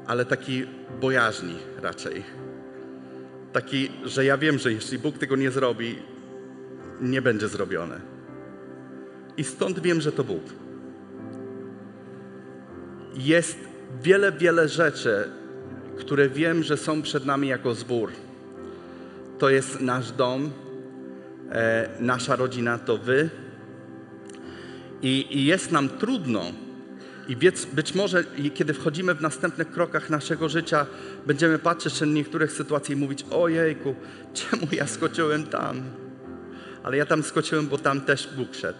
ale 0.07 0.25
taki 0.25 0.65
bojaźni 1.01 1.55
raczej. 1.81 2.23
Taki, 3.53 3.91
że 4.03 4.25
ja 4.25 4.37
wiem, 4.37 4.59
że 4.59 4.73
jeśli 4.73 4.99
Bóg 4.99 5.17
tego 5.17 5.35
nie 5.35 5.51
zrobi, 5.51 5.95
nie 7.01 7.21
będzie 7.21 7.47
zrobione. 7.47 8.01
I 9.37 9.43
stąd 9.43 9.79
wiem, 9.79 10.01
że 10.01 10.11
to 10.11 10.23
Bóg 10.23 10.43
jest 13.15 13.59
wiele, 14.03 14.31
wiele 14.31 14.67
rzeczy, 14.67 15.29
które 15.97 16.29
wiem, 16.29 16.63
że 16.63 16.77
są 16.77 17.01
przed 17.01 17.25
nami 17.25 17.47
jako 17.47 17.73
zbór. 17.73 18.11
To 19.39 19.49
jest 19.49 19.81
nasz 19.81 20.11
dom, 20.11 20.51
e, 21.51 21.89
nasza 21.99 22.35
rodzina 22.35 22.77
to 22.77 22.97
wy. 22.97 23.29
I, 25.01 25.27
I, 25.37 25.45
jest 25.45 25.71
nam 25.71 25.89
trudno. 25.89 26.41
I 27.27 27.35
być, 27.73 27.95
może, 27.95 28.23
kiedy 28.53 28.73
wchodzimy 28.73 29.15
w 29.15 29.21
następnych 29.21 29.71
krokach 29.71 30.09
naszego 30.09 30.49
życia, 30.49 30.85
będziemy 31.25 31.59
patrzeć 31.59 32.01
na 32.01 32.07
niektórych 32.07 32.51
sytuacji 32.51 32.93
i 32.93 32.97
mówić: 32.97 33.25
Ojejku, 33.31 33.95
czemu 34.33 34.67
ja 34.71 34.87
skoczyłem 34.87 35.43
tam? 35.43 35.81
Ale 36.83 36.97
ja 36.97 37.05
tam 37.05 37.23
skoczyłem, 37.23 37.67
bo 37.67 37.77
tam 37.77 38.01
też 38.01 38.29
Bóg 38.37 38.55
szedł. 38.55 38.79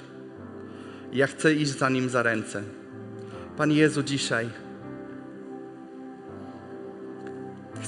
Ja 1.13 1.27
chcę 1.27 1.53
iść 1.53 1.77
za 1.77 1.89
nim 1.89 2.09
za 2.09 2.23
ręce. 2.23 2.63
Panie 3.57 3.75
Jezu, 3.75 4.03
dzisiaj 4.03 4.49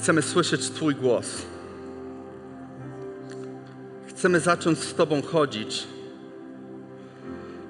chcemy 0.04 0.22
słyszeć 0.22 0.70
Twój 0.70 0.94
głos. 0.94 1.42
Chcemy 4.06 4.40
zacząć 4.40 4.78
z 4.78 4.94
Tobą 4.94 5.22
chodzić. 5.22 5.86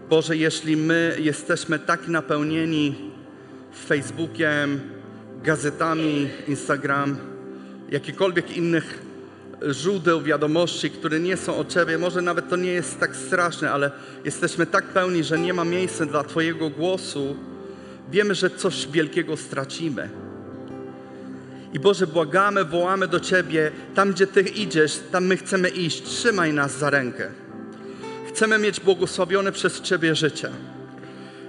Boże, 0.08 0.36
jeśli 0.36 0.76
my 0.76 1.16
jesteśmy 1.20 1.78
tak 1.78 2.08
napełnieni 2.08 2.94
Facebookiem, 3.86 4.80
gazetami, 5.42 6.28
Instagram, 6.48 7.16
jakikolwiek 7.90 8.56
innych 8.56 9.02
źródeł 9.72 10.22
wiadomości, 10.22 10.90
które 10.90 11.20
nie 11.20 11.36
są 11.36 11.56
o 11.56 11.64
Ciebie, 11.64 11.98
może 11.98 12.22
nawet 12.22 12.48
to 12.48 12.56
nie 12.56 12.70
jest 12.70 13.00
tak 13.00 13.16
straszne, 13.16 13.72
ale 13.72 13.90
jesteśmy 14.24 14.66
tak 14.66 14.84
pełni, 14.84 15.24
że 15.24 15.38
nie 15.38 15.54
ma 15.54 15.64
miejsca 15.64 16.06
dla 16.06 16.24
Twojego 16.24 16.70
głosu, 16.70 17.36
wiemy, 18.10 18.34
że 18.34 18.50
coś 18.50 18.88
wielkiego 18.88 19.36
stracimy. 19.36 20.08
I 21.72 21.80
Boże, 21.80 22.06
błagamy, 22.06 22.64
wołamy 22.64 23.08
do 23.08 23.20
Ciebie, 23.20 23.70
tam 23.94 24.12
gdzie 24.12 24.26
Ty 24.26 24.40
idziesz, 24.40 25.00
tam 25.12 25.26
my 25.26 25.36
chcemy 25.36 25.68
iść. 25.68 26.02
Trzymaj 26.02 26.52
nas 26.52 26.78
za 26.78 26.90
rękę. 26.90 27.43
Chcemy 28.34 28.58
mieć 28.58 28.80
błogosławione 28.80 29.52
przez 29.52 29.80
Ciebie 29.80 30.14
życie. 30.14 30.50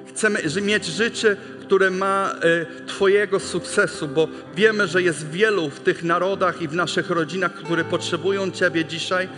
Chcemy 0.10 0.40
mieć 0.62 0.86
życie, 0.86 1.38
które 1.62 1.90
ma 1.90 2.36
e, 2.82 2.86
Twojego 2.86 3.40
sukcesu, 3.40 4.08
bo 4.08 4.28
wiemy, 4.56 4.88
że 4.88 5.02
jest 5.02 5.30
wielu 5.30 5.70
w 5.70 5.80
tych 5.80 6.04
narodach 6.04 6.62
i 6.62 6.68
w 6.68 6.74
naszych 6.74 7.10
rodzinach, 7.10 7.54
które 7.54 7.84
potrzebują 7.84 8.52
Ciebie 8.52 8.86
dzisiaj. 8.86 9.30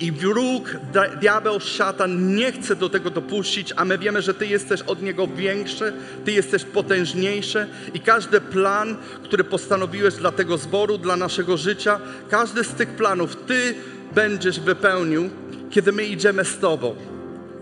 I 0.00 0.12
wróg, 0.12 0.76
diabeł, 1.20 1.60
szatan 1.60 2.34
nie 2.34 2.52
chce 2.52 2.76
do 2.76 2.88
tego 2.88 3.10
dopuścić, 3.10 3.72
a 3.76 3.84
my 3.84 3.98
wiemy, 3.98 4.22
że 4.22 4.34
Ty 4.34 4.46
jesteś 4.46 4.82
od 4.82 5.02
niego 5.02 5.26
większy, 5.26 5.92
Ty 6.24 6.32
jesteś 6.32 6.64
potężniejszy 6.64 7.66
i 7.94 8.00
każdy 8.00 8.40
plan, 8.40 8.96
który 9.24 9.44
postanowiłeś 9.44 10.14
dla 10.14 10.32
tego 10.32 10.58
zboru, 10.58 10.98
dla 10.98 11.16
naszego 11.16 11.56
życia, 11.56 12.00
każdy 12.30 12.64
z 12.64 12.68
tych 12.68 12.88
planów 12.88 13.36
Ty 13.36 13.74
będziesz 14.14 14.60
wypełnił, 14.60 15.30
kiedy 15.70 15.92
my 15.92 16.04
idziemy 16.04 16.44
z 16.44 16.58
Tobą 16.58 16.96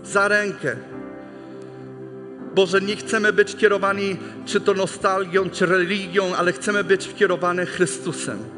za 0.03 0.27
rękę. 0.27 0.75
Boże, 2.55 2.81
nie 2.81 2.95
chcemy 2.95 3.33
być 3.33 3.55
kierowani 3.55 4.17
czy 4.45 4.61
to 4.61 4.73
nostalgią, 4.73 5.49
czy 5.49 5.65
religią, 5.65 6.35
ale 6.35 6.53
chcemy 6.53 6.83
być 6.83 7.13
kierowani 7.13 7.65
Chrystusem. 7.65 8.56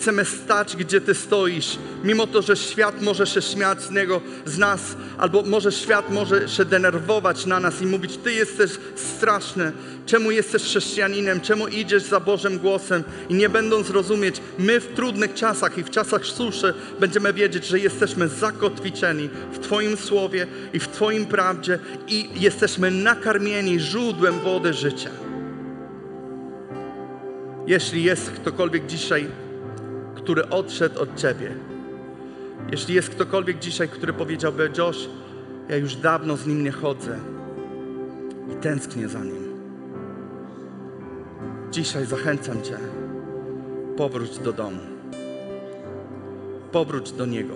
Chcemy 0.00 0.24
stać, 0.24 0.76
gdzie 0.76 1.00
Ty 1.00 1.14
stoisz, 1.14 1.78
mimo 2.04 2.26
to, 2.26 2.42
że 2.42 2.56
świat 2.56 3.02
może 3.02 3.26
się 3.26 3.42
śmiać 3.42 3.82
z 3.82 3.90
Niego, 3.90 4.20
z 4.44 4.58
nas, 4.58 4.80
albo 5.18 5.42
może 5.42 5.72
świat 5.72 6.10
może 6.10 6.48
się 6.48 6.64
denerwować 6.64 7.46
na 7.46 7.60
nas 7.60 7.82
i 7.82 7.86
mówić, 7.86 8.16
Ty 8.16 8.32
jesteś 8.32 8.70
straszny, 8.94 9.72
czemu 10.06 10.30
jesteś 10.30 10.62
chrześcijaninem, 10.62 11.40
czemu 11.40 11.68
idziesz 11.68 12.02
za 12.02 12.20
Bożym 12.20 12.58
głosem? 12.58 13.04
I 13.28 13.34
nie 13.34 13.48
będąc 13.48 13.90
rozumieć, 13.90 14.40
my 14.58 14.80
w 14.80 14.94
trudnych 14.94 15.34
czasach 15.34 15.78
i 15.78 15.84
w 15.84 15.90
czasach 15.90 16.26
suszy 16.26 16.74
będziemy 17.00 17.32
wiedzieć, 17.32 17.66
że 17.66 17.78
jesteśmy 17.78 18.28
zakotwiczeni 18.28 19.28
w 19.52 19.58
Twoim 19.58 19.96
Słowie 19.96 20.46
i 20.72 20.80
w 20.80 20.88
Twoim 20.88 21.26
prawdzie 21.26 21.78
i 22.08 22.28
jesteśmy 22.34 22.90
nakarmieni 22.90 23.80
źródłem 23.80 24.40
wody 24.40 24.72
życia. 24.72 25.10
Jeśli 27.66 28.04
jest 28.04 28.30
ktokolwiek 28.30 28.86
dzisiaj 28.86 29.49
który 30.30 30.48
odszedł 30.48 31.00
od 31.00 31.16
Ciebie. 31.16 31.54
Jeśli 32.70 32.94
jest 32.94 33.10
ktokolwiek 33.10 33.58
dzisiaj, 33.58 33.88
który 33.88 34.12
powiedziałby, 34.12 34.70
Josh, 34.78 35.08
ja 35.68 35.76
już 35.76 35.96
dawno 35.96 36.36
z 36.36 36.46
Nim 36.46 36.64
nie 36.64 36.70
chodzę 36.70 37.18
i 38.52 38.54
tęsknię 38.54 39.08
za 39.08 39.24
Nim. 39.24 39.60
Dzisiaj 41.70 42.06
zachęcam 42.06 42.62
Cię, 42.62 42.78
powróć 43.96 44.38
do 44.38 44.52
domu. 44.52 44.80
Powróć 46.72 47.12
do 47.12 47.26
Niego. 47.26 47.54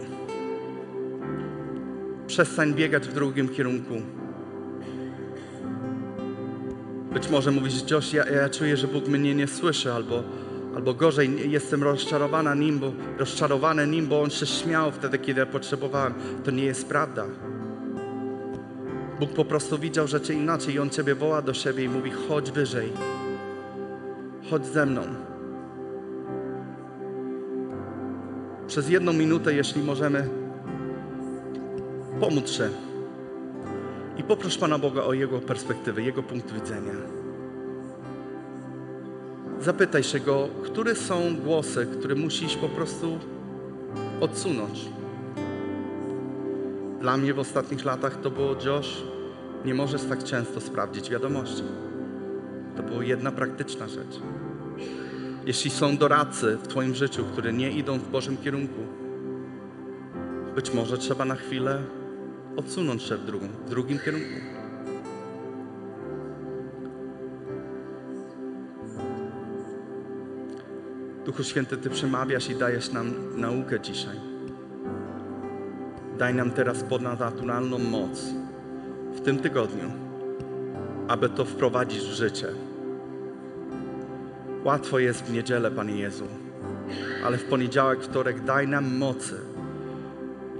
Przestań 2.26 2.74
biegać 2.74 3.08
w 3.08 3.12
drugim 3.12 3.48
kierunku. 3.48 3.94
Być 7.12 7.30
może 7.30 7.50
mówisz, 7.50 7.90
Josh, 7.90 8.12
ja, 8.12 8.24
ja 8.24 8.48
czuję, 8.48 8.76
że 8.76 8.88
Bóg 8.88 9.08
mnie 9.08 9.34
nie 9.34 9.46
słyszy, 9.46 9.92
albo 9.92 10.22
Albo 10.76 10.94
gorzej, 10.94 11.50
jestem 11.50 11.82
rozczarowana 11.82 12.54
nim, 12.54 12.78
bo, 12.78 12.92
rozczarowany 13.18 13.86
nim, 13.86 14.06
bo 14.06 14.22
on 14.22 14.30
się 14.30 14.46
śmiał 14.46 14.92
wtedy, 14.92 15.18
kiedy 15.18 15.46
potrzebowałem. 15.46 16.14
To 16.44 16.50
nie 16.50 16.64
jest 16.64 16.88
prawda. 16.88 17.26
Bóg 19.20 19.30
po 19.30 19.44
prostu 19.44 19.78
widział 19.78 20.06
rzeczy 20.06 20.34
inaczej 20.34 20.74
i 20.74 20.78
On 20.78 20.90
Ciebie 20.90 21.14
woła 21.14 21.42
do 21.42 21.54
siebie 21.54 21.84
i 21.84 21.88
mówi, 21.88 22.10
chodź 22.10 22.50
wyżej. 22.50 22.92
Chodź 24.50 24.66
ze 24.66 24.86
mną. 24.86 25.02
Przez 28.66 28.88
jedną 28.88 29.12
minutę, 29.12 29.54
jeśli 29.54 29.82
możemy, 29.82 30.28
pomóc 32.20 32.50
się. 32.50 32.68
I 34.18 34.22
poprosz 34.22 34.58
Pana 34.58 34.78
Boga 34.78 35.02
o 35.02 35.12
Jego 35.12 35.38
perspektywę, 35.38 36.02
Jego 36.02 36.22
punkt 36.22 36.52
widzenia. 36.52 37.23
Zapytaj 39.64 40.02
się 40.02 40.20
go, 40.20 40.48
które 40.64 40.94
są 40.94 41.36
głosy, 41.36 41.86
które 41.98 42.14
musisz 42.14 42.56
po 42.56 42.68
prostu 42.68 43.18
odsunąć. 44.20 44.80
Dla 47.00 47.16
mnie 47.16 47.34
w 47.34 47.38
ostatnich 47.38 47.84
latach 47.84 48.20
to 48.20 48.30
było 48.30 48.56
Josh, 48.64 49.02
nie 49.64 49.74
możesz 49.74 50.02
tak 50.02 50.24
często 50.24 50.60
sprawdzić 50.60 51.10
wiadomości. 51.10 51.62
To 52.76 52.82
była 52.82 53.04
jedna 53.04 53.32
praktyczna 53.32 53.88
rzecz. 53.88 54.20
Jeśli 55.46 55.70
są 55.70 55.96
doradcy 55.96 56.56
w 56.56 56.68
Twoim 56.68 56.94
życiu, 56.94 57.24
które 57.24 57.52
nie 57.52 57.70
idą 57.70 57.98
w 57.98 58.10
Bożym 58.10 58.36
kierunku, 58.36 58.80
być 60.54 60.74
może 60.74 60.98
trzeba 60.98 61.24
na 61.24 61.34
chwilę 61.34 61.82
odsunąć 62.56 63.02
się 63.02 63.16
w, 63.16 63.24
drugą, 63.24 63.46
w 63.66 63.70
drugim 63.70 63.98
kierunku. 63.98 64.63
Duchu 71.24 71.44
Święty, 71.44 71.76
Ty 71.76 71.90
przemawiasz 71.90 72.50
i 72.50 72.54
dajesz 72.54 72.92
nam 72.92 73.14
naukę 73.36 73.80
dzisiaj. 73.80 74.16
Daj 76.18 76.34
nam 76.34 76.50
teraz 76.50 76.82
ponadnaturalną 76.82 77.78
moc 77.78 78.24
w 79.14 79.20
tym 79.20 79.38
tygodniu, 79.38 79.92
aby 81.08 81.28
to 81.28 81.44
wprowadzić 81.44 82.00
w 82.00 82.12
życie. 82.12 82.46
Łatwo 84.64 84.98
jest 84.98 85.24
w 85.24 85.32
niedzielę, 85.32 85.70
Panie 85.70 85.96
Jezu, 85.96 86.26
ale 87.24 87.38
w 87.38 87.44
poniedziałek, 87.44 88.02
wtorek 88.02 88.44
daj 88.44 88.68
nam 88.68 88.96
mocy. 88.96 89.34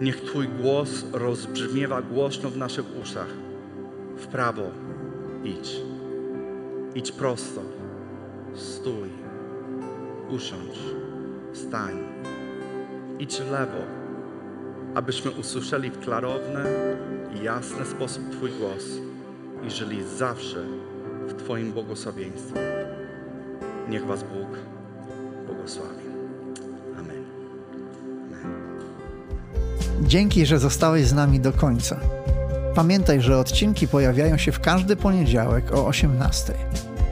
Niech 0.01 0.21
Twój 0.21 0.49
głos 0.49 1.05
rozbrzmiewa 1.13 2.03
głośno 2.03 2.51
w 2.51 2.57
naszych 2.57 2.85
uszach. 3.03 3.29
W 4.17 4.27
prawo 4.27 4.63
idź. 5.45 5.81
Idź 6.95 7.13
prosto. 7.13 7.61
Stój 8.55 9.24
usiądź, 10.31 10.79
stań, 11.53 11.99
idź 13.19 13.37
w 13.37 13.51
lewo, 13.51 13.79
abyśmy 14.95 15.31
usłyszeli 15.31 15.91
w 15.91 15.99
klarowny 15.99 16.65
i 17.35 17.45
jasny 17.45 17.87
sposób 17.87 18.31
Twój 18.31 18.51
głos 18.51 18.85
i 19.67 19.71
żyli 19.71 20.05
zawsze 20.19 20.65
w 21.29 21.35
Twoim 21.35 21.73
błogosławieństwie. 21.73 22.61
Niech 23.89 24.07
Was 24.07 24.23
Bóg 24.23 24.59
błogosławi. 25.47 26.05
Amen. 26.99 27.25
Amen. 28.33 28.55
Dzięki, 30.03 30.47
że 30.47 30.59
zostałeś 30.59 31.07
z 31.07 31.13
nami 31.13 31.41
do 31.41 31.53
końca. 31.53 32.01
Pamiętaj, 32.75 33.21
że 33.21 33.39
odcinki 33.39 33.89
pojawiają 33.89 34.37
się 34.37 34.53
w 34.53 34.61
każdy 34.61 34.97
poniedziałek 34.97 35.73
o 35.73 35.87
18. 35.87 36.55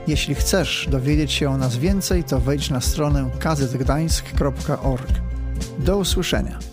Jeśli 0.07 0.35
chcesz 0.35 0.87
dowiedzieć 0.91 1.31
się 1.31 1.49
o 1.49 1.57
nas 1.57 1.77
więcej, 1.77 2.23
to 2.23 2.39
wejdź 2.39 2.69
na 2.69 2.81
stronę 2.81 3.29
kazetgdańsk.org. 3.39 5.11
Do 5.79 5.97
usłyszenia. 5.97 6.72